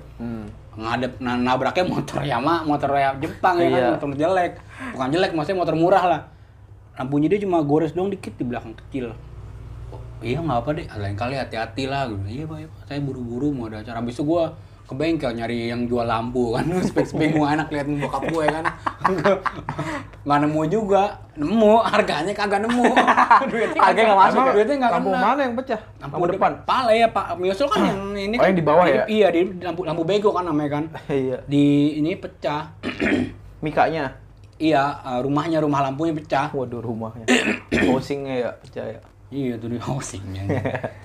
Ngadep 0.73 1.21
nah, 1.21 1.37
nabraknya 1.37 1.85
motor 1.89 2.21
Yamaha, 2.25 2.65
motor 2.65 2.91
ya 2.97 3.13
Jepang 3.21 3.61
ya 3.61 3.69
Iya. 3.69 3.77
kan, 3.77 3.85
motor 3.97 4.11
jelek. 4.19 4.53
Bukan 4.97 5.09
jelek, 5.13 5.31
maksudnya 5.33 5.59
motor 5.63 5.77
murah 5.79 6.05
lah. 6.05 6.21
Lampunya 6.99 7.29
dia 7.33 7.41
cuma 7.41 7.63
gores 7.65 7.93
doang 7.97 8.11
dikit 8.13 8.37
di 8.37 8.45
belakang 8.45 8.75
kecil. 8.77 9.13
Oh, 9.93 10.01
iya 10.21 10.41
nggak 10.41 10.59
apa 10.65 10.71
deh, 10.77 10.87
lain 10.89 11.17
kali 11.17 11.35
hati-hati 11.39 11.85
lah. 11.89 12.09
Gitu. 12.09 12.25
Iya 12.29 12.45
pak, 12.49 12.57
iya, 12.61 12.69
Pak. 12.69 12.81
saya 12.89 13.01
buru-buru 13.01 13.53
mau 13.53 13.69
ada 13.69 13.81
acara. 13.81 14.01
Itu 14.05 14.25
gue 14.25 14.43
ke 14.93 14.95
bengkel 15.01 15.33
nyari 15.33 15.73
yang 15.73 15.89
jual 15.89 16.05
lampu 16.05 16.53
kan, 16.53 16.69
spek-spek 16.93 17.33
gue 17.33 17.47
enak 17.49 17.73
lihat 17.73 17.89
bokap 17.89 18.23
gue 18.29 18.45
kan. 18.45 18.65
nggak 20.29 20.39
nemu 20.45 20.61
juga, 20.69 21.17
nemu 21.35 21.73
harganya 21.81 22.33
kagak 22.37 22.61
nemu. 22.69 22.85
Duitnya 23.51 23.81
Harganya 23.81 24.07
nggak 24.13 24.21
masuk 24.21 24.41
ya? 24.45 24.53
Duitnya 24.53 24.77
nggak 24.85 24.93
Lampu 24.93 25.11
kena. 25.11 25.25
mana 25.25 25.41
yang 25.41 25.55
pecah? 25.57 25.81
Lampu 25.99 26.25
depan. 26.29 26.53
Pala 26.69 26.93
ya 26.93 27.09
Pak. 27.09 27.27
Miyosol 27.41 27.67
kan 27.73 27.81
yang 27.89 28.01
ini 28.15 28.37
Oh, 28.37 28.45
yang 28.45 28.59
di 28.61 28.65
bawah 28.65 28.85
ya? 28.87 29.03
Iya, 29.09 29.27
di 29.33 29.41
lampu 29.65 29.83
lampu 29.89 30.03
bego 30.05 30.31
kan 30.31 30.45
namanya 30.45 30.71
kan. 30.79 30.85
Iya. 31.09 31.41
Di 31.49 31.97
ini 31.99 32.13
pecah. 32.21 32.77
Mikanya. 33.65 34.21
iya, 34.63 35.03
eh, 35.03 35.19
rumahnya 35.27 35.59
rumah 35.59 35.83
lampunya 35.83 36.15
pecah. 36.15 36.55
Waduh 36.55 36.79
rumahnya. 36.79 37.27
Housingnya 37.91 38.35
ya 38.47 38.51
percaya. 38.55 39.03
Iya, 39.33 39.57
tuh 39.57 39.73
di 39.73 39.81
housingnya. 39.81 40.45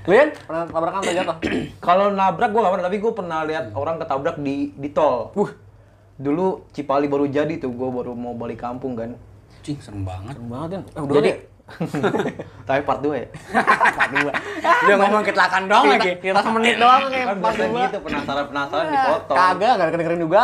Lian, 0.03 0.35
pernah 0.43 0.67
tabrakan 0.67 0.99
atau 0.99 1.15
jatuh? 1.15 1.37
Kalau 1.79 2.11
nabrak 2.11 2.51
gue 2.51 2.59
gak 2.59 2.73
pernah, 2.75 2.85
tapi 2.91 2.97
gue 2.99 3.13
pernah 3.15 3.39
lihat 3.47 3.71
orang 3.71 3.95
ketabrak 4.03 4.35
di 4.43 4.75
di 4.75 4.89
tol. 4.91 5.31
Wuh. 5.31 5.51
Dulu 6.19 6.67
Cipali 6.75 7.07
baru 7.07 7.23
jadi 7.31 7.55
tuh, 7.55 7.71
gue 7.71 7.87
baru 7.87 8.11
mau 8.11 8.35
balik 8.35 8.59
kampung 8.59 8.99
kan. 8.99 9.15
Cing, 9.63 9.79
serem 9.79 10.03
banget. 10.03 10.35
Serem 10.35 10.49
banget 10.51 10.69
kan. 10.75 10.81
Eh, 10.91 11.01
udah 11.07 11.15
Jadi, 11.23 11.29
deh. 11.31 11.37
Tapi 12.67 12.81
part 12.81 12.99
2 13.03 13.11
ya. 13.11 13.27
Part 13.91 14.11
dua. 14.15 14.31
Dia 14.87 14.95
ngomong 14.95 15.21
kecelakaan 15.21 15.67
doang 15.67 15.85
lagi. 15.91 16.15
Kita 16.17 16.39
semenit 16.39 16.79
doang 16.79 17.01
kayak 17.11 17.25
Kan 17.27 17.37
part 17.37 17.53
biasanya 17.53 17.67
dua. 17.69 17.83
gitu, 17.83 17.97
penasaran-penasaran 18.07 18.85
dipotong. 18.87 19.37
Kagak, 19.37 19.73
gak 19.75 19.89
kedengerin 19.91 20.21
juga. 20.23 20.41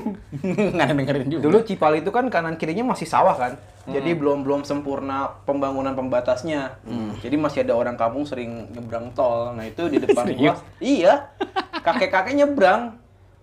Nggak 0.74 0.86
ada 0.86 0.94
dengerin 0.94 1.26
juga. 1.26 1.42
Dulu 1.42 1.58
Cipali 1.66 1.98
itu 2.00 2.10
kan 2.14 2.24
kanan 2.30 2.54
kirinya 2.54 2.94
masih 2.94 3.06
sawah 3.06 3.34
kan. 3.34 3.52
Jadi 3.90 4.10
belum 4.14 4.46
belum 4.46 4.62
sempurna 4.62 5.42
pembangunan 5.42 5.92
pembatasnya. 5.92 6.78
Jadi 7.18 7.34
masih 7.34 7.66
ada 7.66 7.74
orang 7.74 7.98
kampung 7.98 8.22
sering 8.22 8.70
nyebrang 8.70 9.10
tol. 9.10 9.50
Nah, 9.50 9.66
itu 9.66 9.90
di 9.90 9.98
depan 9.98 10.30
gua. 10.38 10.54
Iya. 10.78 11.34
Kakek-kakek 11.82 12.38
nyebrang. 12.38 12.94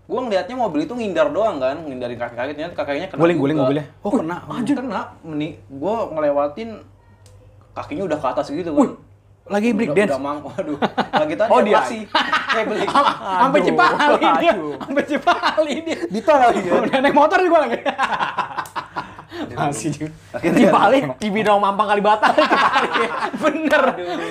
Gua 0.07 0.23
ngeliatnya 0.23 0.55
mobil 0.55 0.87
itu 0.87 0.95
ngindar 0.95 1.35
doang 1.35 1.59
kan, 1.59 1.83
ngindarin 1.83 2.15
kakek-kakek 2.15 2.55
ternyata 2.55 2.75
kakeknya 2.79 3.07
kena. 3.11 3.19
Guling-guling 3.19 3.57
juga. 3.59 3.65
mobilnya. 3.67 3.85
Oh, 3.99 4.11
kena. 4.15 4.35
Anjir 4.47 4.79
kena. 4.79 5.01
Meni 5.19 5.59
gua 5.67 6.07
ngelewatin 6.07 6.69
kakinya 7.77 8.03
udah 8.05 8.17
ke 8.17 8.27
atas 8.27 8.45
gitu 8.49 8.71
kan. 8.71 8.89
Lagi 9.47 9.71
break 9.71 9.89
udah, 9.89 9.97
dance. 9.97 10.11
udah 10.11 10.19
mang, 10.19 10.39
waduh. 10.41 10.75
Lagi 11.13 11.33
tadi 11.33 11.49
Oh, 11.53 11.61
dia. 11.61 11.79
sih. 11.85 12.03
Kayak 12.03 12.65
beli. 12.67 12.85
Sampai 13.41 13.59
Cipali 13.61 14.05
dia. 14.35 14.51
aduh. 14.51 14.75
Sampai 14.77 15.03
Cipali 15.05 15.75
dia. 15.81 15.97
Di 16.03 16.19
tol 16.19 16.37
lagi 16.37 16.59
kan. 16.61 16.81
Udah 16.83 16.99
naik 16.99 17.15
motor 17.15 17.39
gue 17.39 17.59
lagi. 17.61 17.77
Masih 19.53 19.89
juga. 19.89 20.11
Akhirnya- 20.33 20.59
Cipali, 20.59 20.99
Cibinong 21.21 21.59
Mampang 21.59 21.87
Kalibata. 21.87 22.27
Cipali. 22.33 22.89
Bener. 23.37 23.83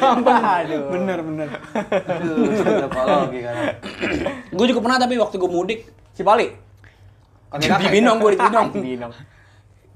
Aduh. 0.02 0.82
Bener, 0.90 1.18
bener. 1.22 1.48
Aduh, 1.88 2.34
psikologi 2.50 3.40
kan. 3.40 3.54
Gue 4.50 4.66
juga 4.68 4.80
pernah 4.82 4.98
tapi 4.98 5.14
waktu 5.16 5.36
gue 5.38 5.48
mudik. 5.48 5.80
Cipali. 6.12 6.46
Di 7.56 7.88
Binong, 7.88 8.18
gue 8.18 8.30
di 8.34 8.38
Binong. 8.38 8.66
Cibinong. 8.68 9.12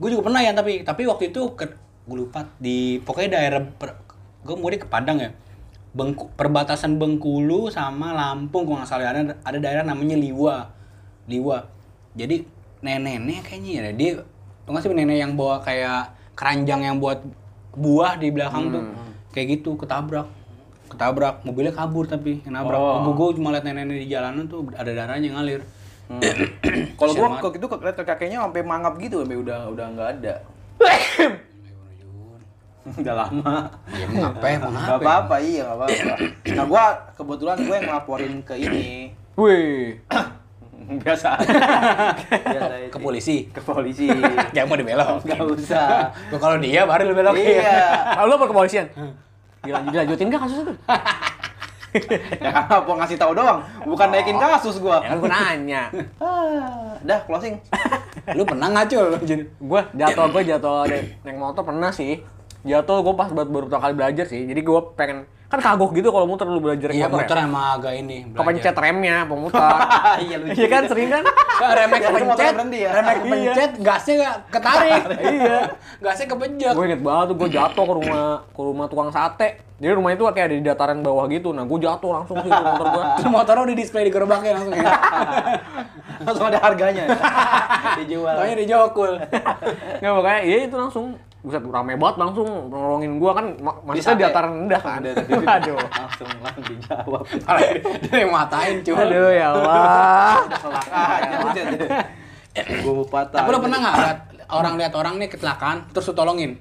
Gue 0.00 0.08
juga 0.08 0.32
pernah 0.32 0.40
ya 0.40 0.56
tapi 0.56 0.80
tapi 0.80 1.04
waktu 1.04 1.28
itu 1.28 1.52
ke 1.52 1.68
gue 2.10 2.18
lupa 2.18 2.42
di 2.58 2.98
pokoknya 2.98 3.38
daerah 3.38 3.62
gue 4.42 4.56
mudik 4.58 4.82
ke 4.84 4.88
Padang 4.90 5.22
ya. 5.22 5.30
Bengku, 5.90 6.30
perbatasan 6.34 6.98
Bengkulu 6.98 7.70
sama 7.70 8.10
Lampung 8.10 8.66
kalau 8.66 8.82
nggak 8.82 8.90
salah 8.90 9.14
ada 9.14 9.38
ada 9.42 9.58
daerah 9.62 9.86
namanya 9.86 10.18
Liwa. 10.18 10.66
Liwa. 11.30 11.66
Jadi 12.18 12.42
nenek-nenek 12.82 13.46
kayaknya 13.46 13.70
ya 13.70 13.92
dia 13.94 14.10
tuh 14.66 14.70
nggak 14.74 14.82
sih 14.82 14.90
nenek 14.90 15.18
yang 15.20 15.32
bawa 15.38 15.60
kayak 15.60 16.10
keranjang 16.32 16.80
yang 16.82 16.96
buat 16.96 17.20
buah 17.76 18.16
di 18.16 18.32
belakang 18.32 18.72
tuh 18.72 18.82
kayak 19.30 19.60
gitu 19.60 19.76
ketabrak 19.76 20.26
ketabrak 20.88 21.44
mobilnya 21.44 21.70
kabur 21.76 22.08
tapi 22.08 22.40
yang 22.42 22.56
nabrak 22.56 22.80
Oh. 22.80 23.12
gue 23.12 23.36
cuma 23.36 23.52
liat 23.52 23.62
nenek-nenek 23.62 24.08
di 24.08 24.08
jalanan 24.08 24.48
tuh 24.48 24.64
ada 24.74 24.90
darahnya 24.90 25.36
ngalir 25.36 25.60
Kalau 26.98 27.14
Kasian 27.14 27.22
gua 27.22 27.28
banget. 27.38 27.42
kok 27.44 27.52
itu 27.54 27.66
kakeknya 28.02 28.38
sampai 28.42 28.62
mangap 28.66 28.98
gitu 28.98 29.22
sampai 29.22 29.38
udah 29.38 29.70
udah 29.70 29.86
nggak 29.94 30.08
ada. 30.18 30.34
udah 33.00 33.14
lama. 33.14 33.56
ya 33.92 34.04
mau 34.08 34.16
ngapain 34.24 34.56
mau 34.56 34.72
Gak 34.72 34.80
ngapain 34.80 35.04
apa-apa, 35.04 35.36
iya 35.44 35.62
gak 35.68 35.76
apa-apa. 35.76 36.14
Nah 36.56 36.64
gua 36.64 36.84
kebetulan 37.12 37.56
gue 37.60 37.74
yang 37.76 37.86
ngelaporin 37.92 38.32
ke 38.40 38.54
ini. 38.56 38.86
Wih. 39.36 40.00
Biasa 41.04 41.38
aja. 41.38 41.54
Biasa 42.26 42.72
aja. 42.74 42.88
ke 42.90 42.98
polisi 42.98 43.46
Ke 43.52 43.60
polisi. 43.62 44.08
Jangan 44.56 44.66
mau 44.66 44.76
dibelok. 44.80 45.22
Gak 45.28 45.40
usah. 45.44 46.08
Gua 46.32 46.38
kalau 46.40 46.56
dia 46.58 46.82
baru 46.88 47.12
lu 47.12 47.14
belok. 47.14 47.34
iya. 47.36 47.84
Lalu 48.24 48.32
apa 48.40 48.46
kepolisian? 48.48 48.86
Dilanjut, 49.60 49.92
dilanjutin 49.92 50.26
nggak 50.32 50.40
kasus 50.40 50.58
itu? 50.64 50.74
Ya 52.40 52.50
kan 52.54 52.64
apa 52.70 52.92
ngasih 53.02 53.18
tahu 53.18 53.34
doang, 53.34 53.66
bukan 53.82 54.08
naikin 54.14 54.38
kasus 54.38 54.78
gua. 54.78 55.02
Ya 55.02 55.10
kan 55.10 55.16
gue 55.20 55.28
nanya. 55.28 55.82
Ah, 56.22 56.94
dah 57.02 57.20
closing. 57.26 57.58
Lu 58.38 58.46
pernah 58.46 58.70
nggak 58.72 58.86
cul? 58.88 59.10
Gue 59.58 59.82
jatuh, 59.98 60.30
gue 60.30 60.42
jatuh 60.48 60.86
naik 61.26 61.36
motor 61.36 61.66
pernah 61.66 61.90
sih. 61.90 62.22
Jatuh 62.60 63.00
gue 63.00 63.14
pas 63.16 63.28
baru, 63.32 63.48
baru 63.48 63.64
pertama 63.72 63.82
kali 63.88 63.94
belajar 63.96 64.24
sih. 64.28 64.44
Jadi 64.44 64.60
gue 64.60 64.80
pengen, 64.92 65.24
kan 65.48 65.58
kagok 65.64 65.96
gitu 65.96 66.12
kalau 66.12 66.28
muter 66.28 66.44
lu 66.44 66.60
belajar 66.60 66.92
iya 66.92 67.08
motor, 67.08 67.32
ya. 67.32 67.48
emang 67.48 67.80
agak 67.80 67.94
ini. 67.96 68.28
Kepencet 68.36 68.76
remnya, 68.76 69.24
pemutar. 69.24 69.80
Iya, 70.20 70.36
lucu. 70.36 70.60
Iya 70.60 70.68
kan 70.68 70.82
sering 70.84 71.08
kan? 71.08 71.24
Kan 71.24 71.68
remek 71.72 72.00
motornya 72.04 72.20
kepencet, 72.20 72.52
berhenti 72.52 72.78
ya. 72.84 72.90
remek 72.92 73.16
Iya. 73.16 73.22
kepencet, 73.24 73.70
gasnya 73.80 74.14
nggak 74.20 74.36
ketarik. 74.52 75.02
iya. 75.40 75.58
gasnya 76.04 76.26
kepejek. 76.28 76.72
Gue 76.76 76.84
inget 76.84 77.00
banget 77.00 77.24
tuh 77.32 77.36
gue 77.40 77.48
jatuh 77.48 77.84
ke 77.88 77.94
rumah 77.96 78.24
ke 78.44 78.60
rumah 78.60 78.86
tukang 78.92 79.10
sate. 79.10 79.48
Jadi 79.80 79.92
rumah 79.96 80.12
itu 80.12 80.22
kayak 80.28 80.46
ada 80.52 80.56
di 80.60 80.64
dataran 80.68 80.98
bawah 81.00 81.24
gitu. 81.32 81.56
Nah 81.56 81.64
gue 81.64 81.78
jatuh 81.80 82.10
langsung 82.12 82.36
sih 82.44 82.52
motor 82.52 82.86
gue. 82.92 83.04
Terus 83.16 83.30
motornya 83.40 83.62
udah 83.64 83.76
display 83.80 84.04
di 84.04 84.12
gerobaknya 84.12 84.52
langsung 84.60 84.76
ya. 84.76 84.92
Langsung 86.20 86.46
ada 86.52 86.58
harganya. 86.60 87.04
Dijual. 88.04 88.36
Taunya 88.36 88.56
dijokul. 88.60 89.12
Nggak 90.04 90.12
makanya, 90.12 90.40
iya 90.44 90.56
itu 90.68 90.76
langsung. 90.76 91.16
Buset, 91.40 91.64
rame 91.64 91.96
banget 91.96 92.16
langsung 92.20 92.48
nolongin 92.68 93.16
gua 93.16 93.32
kan 93.32 93.56
ma- 93.64 93.80
Di 93.80 93.96
maksudnya 93.96 94.12
sate. 94.12 94.20
di 94.20 94.24
dataran 94.28 94.50
rendah 94.60 94.80
kan. 94.84 94.98
Ada 95.00 95.10
tadi. 95.16 95.32
Aduh. 95.40 95.78
Langsung 95.80 96.28
langsung 96.44 96.64
dijawab. 96.68 97.22
Dia 98.04 98.16
yang 98.20 98.32
matain 98.32 98.76
cul. 98.84 98.94
Aduh 98.94 99.28
ya 99.32 99.46
Allah. 99.50 100.34
Selakanya. 100.52 101.36
Gue 102.82 103.04
patah. 103.08 103.40
Tapi 103.40 103.48
lu 103.48 103.58
pernah 103.58 103.78
nggak 103.80 103.96
liat 103.96 104.18
orang 104.50 104.74
lihat 104.76 104.92
orang 104.92 105.14
nih 105.16 105.28
kecelakaan 105.30 105.88
terus 105.94 106.10
lu 106.10 106.14
tolongin? 106.14 106.60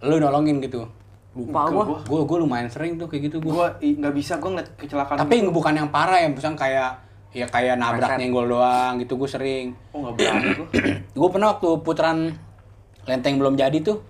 Lu 0.00 0.16
nolongin 0.16 0.56
gitu. 0.62 0.88
Lupa 1.36 1.68
gua. 1.68 2.00
Gue 2.00 2.20
gue 2.24 2.38
lumayan 2.40 2.72
sering 2.72 2.96
tuh 2.96 3.12
kayak 3.12 3.28
gitu 3.28 3.44
gue. 3.44 3.52
Gue 3.52 3.66
nggak 3.76 4.14
bisa 4.16 4.40
gue 4.40 4.48
ngeliat 4.48 4.72
kecelakaan. 4.78 5.20
Tapi 5.20 5.44
bukan 5.46 5.74
yang 5.74 5.88
parah 5.92 6.16
ya, 6.16 6.32
misalnya 6.32 6.56
kayak 6.56 6.90
ya 7.36 7.44
kayak 7.44 7.76
nabrak 7.76 8.16
nyenggol 8.16 8.48
doang 8.48 8.96
gitu 8.96 9.20
gue 9.20 9.28
sering. 9.28 9.76
Oh 9.92 10.00
nggak 10.00 10.14
berani 10.16 10.48
gue. 10.54 10.66
gue 11.12 11.28
pernah 11.28 11.52
waktu 11.52 11.68
putaran 11.84 12.18
lenteng 13.06 13.36
belum 13.36 13.54
jadi 13.54 13.78
tuh 13.80 14.02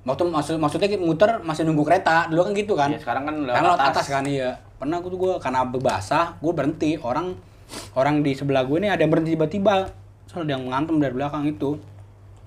waktu 0.00 0.26
maksud 0.26 0.56
maksudnya 0.56 0.86
kita 0.86 0.98
muter 0.98 1.38
masih 1.40 1.62
nunggu 1.62 1.82
kereta 1.82 2.26
dulu 2.26 2.40
kan 2.42 2.52
gitu 2.52 2.72
kan 2.72 2.88
Iya, 2.88 2.98
sekarang 2.98 3.22
kan 3.22 3.34
lewat 3.42 3.54
kan 3.54 3.64
lewat 3.64 3.78
atas. 3.80 3.90
atas. 3.92 4.06
kan 4.10 4.24
iya 4.24 4.50
pernah 4.74 4.96
gue 4.98 5.08
tuh 5.08 5.20
gue 5.20 5.32
karena 5.38 5.60
basah 5.66 6.34
gue 6.36 6.50
berhenti 6.50 6.90
orang 6.98 7.36
orang 7.94 8.20
di 8.20 8.32
sebelah 8.32 8.62
gue 8.62 8.76
ini 8.76 8.88
ada 8.88 8.98
yang 8.98 9.10
berhenti 9.10 9.32
tiba-tiba 9.32 9.92
soalnya 10.24 10.42
ada 10.42 10.52
yang 10.52 10.64
ngantem 10.68 10.96
dari 10.98 11.12
belakang 11.12 11.44
itu 11.46 11.76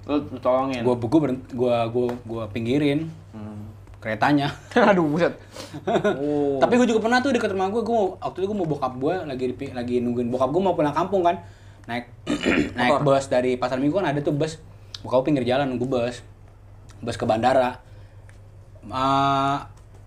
Lu, 0.03 0.19
tolongin. 0.37 0.81
gue 0.81 0.95
gue 0.97 1.19
berhenti 1.21 1.45
gue 1.51 1.75
gue 1.87 2.07
gue 2.21 2.43
pinggirin 2.49 2.99
Hmm. 3.31 3.69
keretanya 3.97 4.51
Aduh 4.89 5.07
buset. 5.07 5.31
Oh. 6.17 6.59
tapi 6.61 6.75
gue 6.75 6.85
juga 6.85 6.99
pernah 6.99 7.17
tuh 7.17 7.31
deket 7.31 7.49
rumah 7.49 7.69
gue 7.69 7.79
gue 7.79 7.99
waktu 8.17 8.37
itu 8.39 8.47
gue 8.47 8.57
mau 8.57 8.67
bokap 8.67 8.93
gue 8.95 9.13
lagi 9.23 9.45
lagi 9.71 9.95
nungguin 9.99 10.27
bokap 10.27 10.49
gue 10.49 10.59
mau 10.59 10.73
pulang 10.73 10.91
kampung 10.91 11.21
kan 11.21 11.37
naik 11.85 12.09
naik 12.75 12.99
bus 13.01 13.25
dari 13.27 13.55
pasar 13.55 13.77
minggu 13.77 13.93
kan 13.93 14.07
ada 14.07 14.19
tuh 14.19 14.33
bus 14.33 14.57
bokap 15.03 15.21
gue 15.21 15.27
pinggir 15.29 15.43
jalan 15.43 15.69
nunggu 15.75 15.85
bus 15.85 16.23
bus 17.03 17.19
ke 17.19 17.27
bandara 17.27 17.83
Eh, 18.83 19.57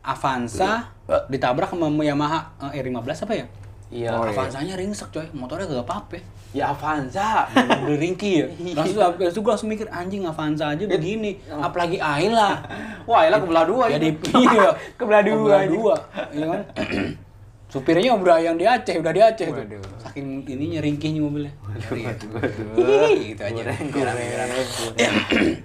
Avanza 0.07 0.93
ditabrak 1.27 1.73
sama 1.73 1.91
Yamaha 2.05 2.71
eh, 2.71 2.85
R15 2.85 3.27
apa 3.27 3.35
ya? 3.35 3.47
Iya. 3.87 4.11
Oh, 4.15 4.27
iya. 4.27 4.35
Avanzanya 4.35 4.75
ringsek 4.79 5.09
coy, 5.15 5.27
motornya 5.35 5.67
gak 5.71 5.87
apa-apa. 5.87 6.19
Ya 6.55 6.71
Avanza. 6.71 7.47
Udah 7.55 7.99
ringki 7.99 8.43
ya. 8.43 8.47
Langsung 8.75 9.03
habis 9.03 9.35
itu 9.35 9.41
gue 9.43 9.53
langsung 9.55 9.71
mikir 9.71 9.87
anjing 9.91 10.27
Avanza 10.27 10.75
aja 10.75 10.85
begini, 10.87 11.39
apalagi 11.51 11.99
Ayla. 11.99 12.63
Wah, 13.07 13.23
Ella 13.27 13.39
kebelah 13.39 13.65
dua 13.67 13.85
Jadi 13.91 14.15
itu. 14.15 14.31
iya, 14.47 14.75
Kebelah 14.99 15.23
dua, 15.23 15.39
Kebelah 15.39 15.67
dua, 15.71 15.95
iya 16.35 16.47
kan? 16.51 16.63
Supirnya 17.67 18.15
udah 18.15 18.39
yang 18.39 18.55
di 18.55 18.63
Aceh, 18.63 18.95
udah 18.95 19.11
di 19.11 19.21
Aceh 19.21 19.47
tuh. 19.51 19.59
Waduh. 19.59 19.83
Saking 19.99 20.47
ininya 20.47 20.79
ringkihnya 20.79 21.21
mobilnya. 21.21 21.53
Iya. 21.91 22.15
Waduh. 22.15 23.11
Gitu 23.27 23.43
aja. 23.43 23.63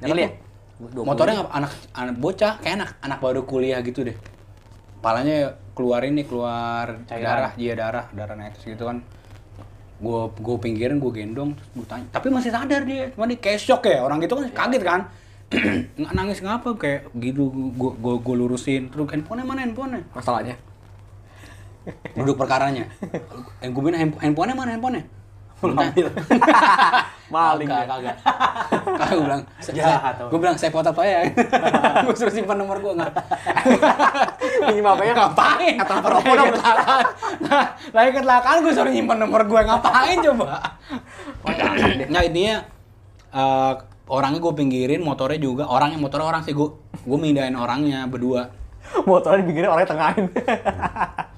Kali 0.02 0.22
ya? 0.26 0.32
Motornya 0.82 1.46
anak 1.54 1.72
anak 1.94 2.16
bocah, 2.18 2.58
kayak 2.58 2.76
anak 2.82 2.90
anak 3.06 3.18
baru 3.22 3.46
kuliah 3.46 3.86
gitu 3.86 4.02
deh. 4.02 4.18
Palanya 4.98 5.54
keluar 5.78 6.02
ini 6.02 6.26
keluar 6.26 7.06
Cairan. 7.06 7.22
darah, 7.22 7.52
iya 7.58 7.74
darah, 7.78 8.06
darah 8.14 8.34
netes 8.34 8.66
gitu 8.66 8.90
kan. 8.90 9.06
Gue 10.02 10.34
gue 10.42 10.56
pinggirin, 10.58 10.98
gue 10.98 11.14
gendong, 11.14 11.54
gue 11.78 11.86
tanya. 11.86 12.10
Tapi 12.10 12.34
masih 12.34 12.50
sadar 12.50 12.82
dia, 12.90 13.14
cuma 13.14 13.30
dia 13.30 13.38
kayak 13.38 13.62
shock 13.62 13.86
ya. 13.86 14.02
Orang 14.02 14.18
gitu 14.26 14.34
kan 14.34 14.50
kaget 14.50 14.82
kan. 14.82 15.02
Nangis 16.18 16.42
ngapa 16.42 16.74
kayak 16.82 17.14
gitu 17.14 17.54
gue 17.54 17.92
gue 17.94 18.16
gue 18.24 18.36
lurusin 18.40 18.88
terus 18.90 19.06
handphonenya 19.06 19.46
mana 19.46 19.62
handphonenya 19.62 20.02
Masalahnya. 20.18 20.56
Duduk 22.14 22.38
perkaranya 22.38 22.86
eh 23.64 23.70
gue 23.70 23.82
bilang 23.82 23.98
"Handp- 23.98 24.22
handphonenya 24.22 24.56
mana 24.58 24.72
handphonenya 24.78 25.06
Belum 25.62 25.78
ambil. 25.78 26.08
Maling 27.34 27.70
Kagak, 27.70 27.88
kagak. 27.88 28.16
Kagak 28.98 29.14
gue 29.16 29.24
bilang, 29.24 29.42
saya, 29.64 29.74
Jahat, 29.78 30.14
gue 30.20 30.40
bilang 30.42 30.58
saya 30.60 30.72
foto 30.74 30.90
apa 30.92 31.04
ya? 31.08 31.22
gue 32.04 32.16
suruh 32.18 32.34
simpan 32.34 32.58
nomor 32.60 32.82
gue 32.82 32.92
nggak. 32.92 33.14
Ini 34.68 34.82
apa 34.84 35.04
ya? 35.06 35.14
Ngapain? 35.16 35.74
Kata 35.80 35.94
perokok 36.04 36.34
dong. 36.36 36.50
kecelakaan. 36.52 37.06
Nah, 37.46 37.64
lagi 37.94 38.10
kecelakaan 38.20 38.58
gue 38.66 38.74
suruh 38.74 38.92
nyimpan 38.92 39.18
nomor 39.22 39.42
gue 39.48 39.62
ngapain 39.64 40.18
coba? 40.20 40.46
Nah 42.10 42.22
intinya 42.26 42.56
eh, 43.32 43.74
orangnya 44.12 44.40
gue 44.44 44.54
pinggirin, 44.58 45.00
motornya 45.06 45.40
juga. 45.40 45.64
Orangnya 45.72 46.02
motornya 46.02 46.28
orang 46.28 46.42
sih 46.44 46.52
gue 46.52 46.68
gue 47.06 47.18
mindahin 47.22 47.56
orangnya 47.56 48.10
berdua. 48.12 48.50
Motornya 49.08 49.46
dibikin 49.46 49.72
orangnya 49.72 49.88
tengahin. 49.94 50.26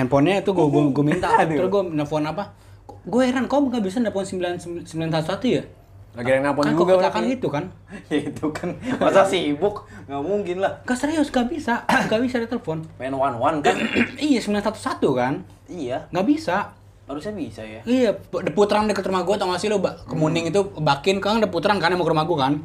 Handphonenya 0.00 0.40
itu 0.40 0.50
gue 0.50 0.66
gue, 0.66 0.82
gue 0.90 1.04
minta. 1.04 1.28
Terus 1.44 1.68
gue 1.68 1.82
nelfon 1.92 2.24
apa? 2.24 2.56
Gue 3.04 3.28
heran 3.28 3.44
kok 3.44 3.60
nggak 3.60 3.84
bisa 3.84 4.00
nelfon 4.00 4.24
sembilan 4.24 4.56
sembilan 4.88 5.10
satu 5.12 5.26
satu 5.28 5.46
ya? 5.46 5.62
Lagi 6.10 6.26
yang 6.26 6.42
nelpon 6.42 6.64
Kan 6.66 6.74
juga 6.74 6.98
berarti. 6.98 7.38
gitu 7.38 7.48
kan? 7.52 7.64
itu 8.10 8.46
kan 8.50 8.68
masa 8.98 9.22
sibuk 9.22 9.86
nggak 10.10 10.22
mungkin 10.26 10.56
lah 10.58 10.82
Gak 10.82 10.98
serius, 10.98 11.30
gak 11.30 11.46
bisa, 11.46 11.86
gak 12.10 12.18
bisa 12.18 12.42
ditelepon. 12.42 12.82
main 12.98 13.14
one 13.14 13.36
one 13.38 13.56
kan 13.66 13.78
iya 14.18 14.42
911 14.42 15.06
kan? 15.14 15.34
iya 15.70 16.10
Gak 16.10 16.26
bisa. 16.26 16.74
Harusnya 17.06 17.34
bisa 17.34 17.62
ya. 17.62 17.82
Iya, 17.82 18.10
deputeran 18.46 18.86
deket 18.86 19.02
rumah 19.06 19.22
gua 19.26 19.34
tau 19.34 19.50
gak 19.50 19.58
sih 19.62 19.70
lo, 19.70 19.82
Kemuning 19.82 20.50
itu 20.50 20.62
bakin 20.78 21.18
kan 21.18 21.38
deputeran 21.38 21.78
kan 21.78 21.94
mau 21.94 22.06
ke 22.06 22.10
rumah 22.10 22.26
gua 22.26 22.46
kan. 22.50 22.58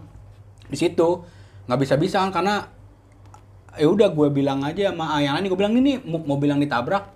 Di 0.66 0.78
situ 0.78 1.22
nggak 1.66 1.80
bisa-bisa 1.82 2.22
kan 2.22 2.30
karena 2.30 2.62
ya 3.76 3.90
udah 3.90 4.14
gue 4.14 4.28
bilang 4.32 4.62
aja 4.64 4.94
sama 4.94 5.18
yang 5.20 5.36
lain 5.36 5.50
gue 5.50 5.58
bilang 5.60 5.74
ini 5.76 6.00
mau, 6.06 6.22
mau 6.24 6.38
bilang 6.38 6.62
ditabrak 6.62 7.12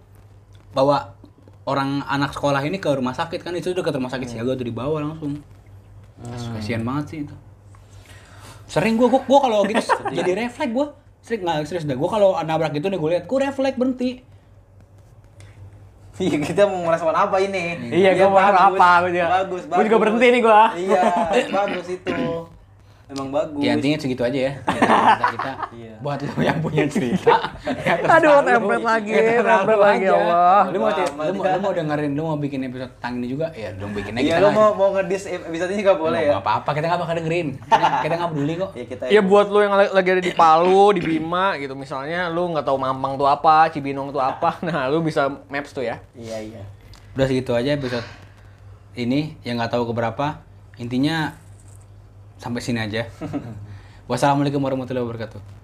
bawa 0.73 1.17
orang 1.69 2.01
anak 2.05 2.33
sekolah 2.33 2.61
ini 2.65 2.81
ke 2.81 2.89
rumah 2.89 3.13
sakit 3.13 3.45
kan 3.45 3.53
itu 3.53 3.73
udah 3.73 3.83
ke 3.85 3.91
rumah 3.93 4.09
sakit 4.09 4.27
siaga 4.29 4.57
tuh 4.57 4.65
dibawa 4.65 5.01
langsung 5.05 5.41
kasihan 6.57 6.81
banget 6.83 7.05
sih 7.09 7.19
itu 7.25 7.35
sering 8.69 9.01
gue 9.01 9.07
gue, 9.09 9.39
kalau 9.41 9.65
gitu 9.65 9.81
jadi 10.17 10.31
refleks 10.45 10.71
gue 10.73 10.87
sering 11.25 11.41
nggak 11.45 11.65
serius 11.65 11.85
dah 11.89 11.97
gue 11.97 12.09
kalau 12.09 12.37
nabrak 12.41 12.73
gitu 12.73 12.89
nih 12.89 12.99
gue 13.01 13.09
lihat 13.17 13.25
gue 13.25 13.37
refleks 13.41 13.77
berhenti 13.77 14.11
Iya, 16.19 16.35
kita 16.43 16.67
mau 16.67 16.83
merespon 16.83 17.15
apa 17.15 17.39
ini? 17.39 17.95
Iya, 17.95 18.11
gua 18.19 18.27
mau 18.27 18.43
bagus, 18.43 18.59
apa, 18.59 18.89
gua 18.99 19.07
juga. 19.07 19.27
Bagus, 19.39 19.61
Gua 19.63 19.83
juga 19.87 19.95
bagus. 19.95 20.03
berhenti 20.03 20.27
nih 20.27 20.41
gua. 20.43 20.61
Iya, 20.75 21.03
bagus 21.63 21.87
itu. 21.87 22.15
Emang 23.09 23.33
bagus. 23.33 23.57
ya 23.57 23.73
intinya 23.73 23.97
segitu 23.97 24.21
aja 24.21 24.37
ya 24.39 24.53
cerita 24.69 25.25
kita 25.33 25.51
Iya. 25.73 25.93
buat 25.97 26.21
lo 26.21 26.39
yang 26.39 26.61
punya 26.61 26.85
cerita 26.85 27.33
ya 27.89 27.93
Aduh, 28.05 28.45
template 28.45 28.85
lagi, 28.85 29.09
Ya 29.09 29.41
template 29.41 29.81
lagi, 29.81 30.05
aja. 30.05 30.13
Allah. 30.13 30.61
lu 30.69 30.77
mau 30.77 30.87
Wah, 30.87 31.09
lu 31.25 31.33
mau, 31.33 31.43
lu 31.43 31.59
mau 31.59 31.73
dengerin 31.73 32.11
lu 32.13 32.21
mau 32.23 32.37
bikin 32.37 32.59
episode 32.63 32.93
tentang 32.95 33.17
ini 33.17 33.27
juga 33.27 33.49
ya 33.51 33.73
dong 33.73 33.91
bikin 33.91 34.13
aja 34.13 34.21
Iya, 34.21 34.35
lu 34.39 34.49
mau 34.53 34.69
mau 34.71 34.89
ngedis 34.93 35.25
episode 35.25 35.69
ini 35.71 35.81
juga 35.81 35.97
boleh 35.97 36.21
ya? 36.21 36.29
Nggak 36.31 36.43
apa-apa 36.45 36.69
kita 36.69 36.85
nggak 36.85 37.01
bakal 37.01 37.15
dengerin 37.17 37.47
kita 37.99 38.13
nggak 38.13 38.29
peduli 38.29 38.53
kok 38.55 38.69
Iya, 38.71 38.85
kita 38.85 39.03
Iya 39.09 39.21
buat 39.23 39.47
lu 39.47 39.59
yang 39.59 39.73
lagi 39.73 40.09
ada 40.11 40.21
di 40.21 40.31
Palu, 40.31 40.85
di 40.93 41.01
Bima 41.01 41.57
gitu 41.57 41.73
misalnya 41.73 42.29
lu 42.29 42.45
nggak 42.47 42.63
tahu 42.63 42.77
Mampang 42.77 43.17
tuh 43.17 43.25
apa, 43.25 43.67
Cibinong 43.67 44.09
tuh 44.09 44.21
apa. 44.21 44.61
Nah, 44.61 44.85
lu 44.85 45.01
bisa 45.01 45.25
maps 45.45 45.73
tuh 45.73 45.81
ya. 45.81 45.97
Iya, 46.13 46.37
iya. 46.45 46.61
udah 47.09 47.25
segitu 47.25 47.51
aja 47.51 47.73
episode 47.73 48.05
ini 48.93 49.33
yang 49.41 49.57
nggak 49.57 49.73
tahu 49.73 49.89
keberapa 49.89 50.45
intinya 50.75 51.33
sampai 52.39 52.63
sini 52.63 52.79
aja. 52.79 53.05
Wassalamualaikum 54.09 54.57
warahmatullahi 54.63 55.05
wabarakatuh 55.05 55.58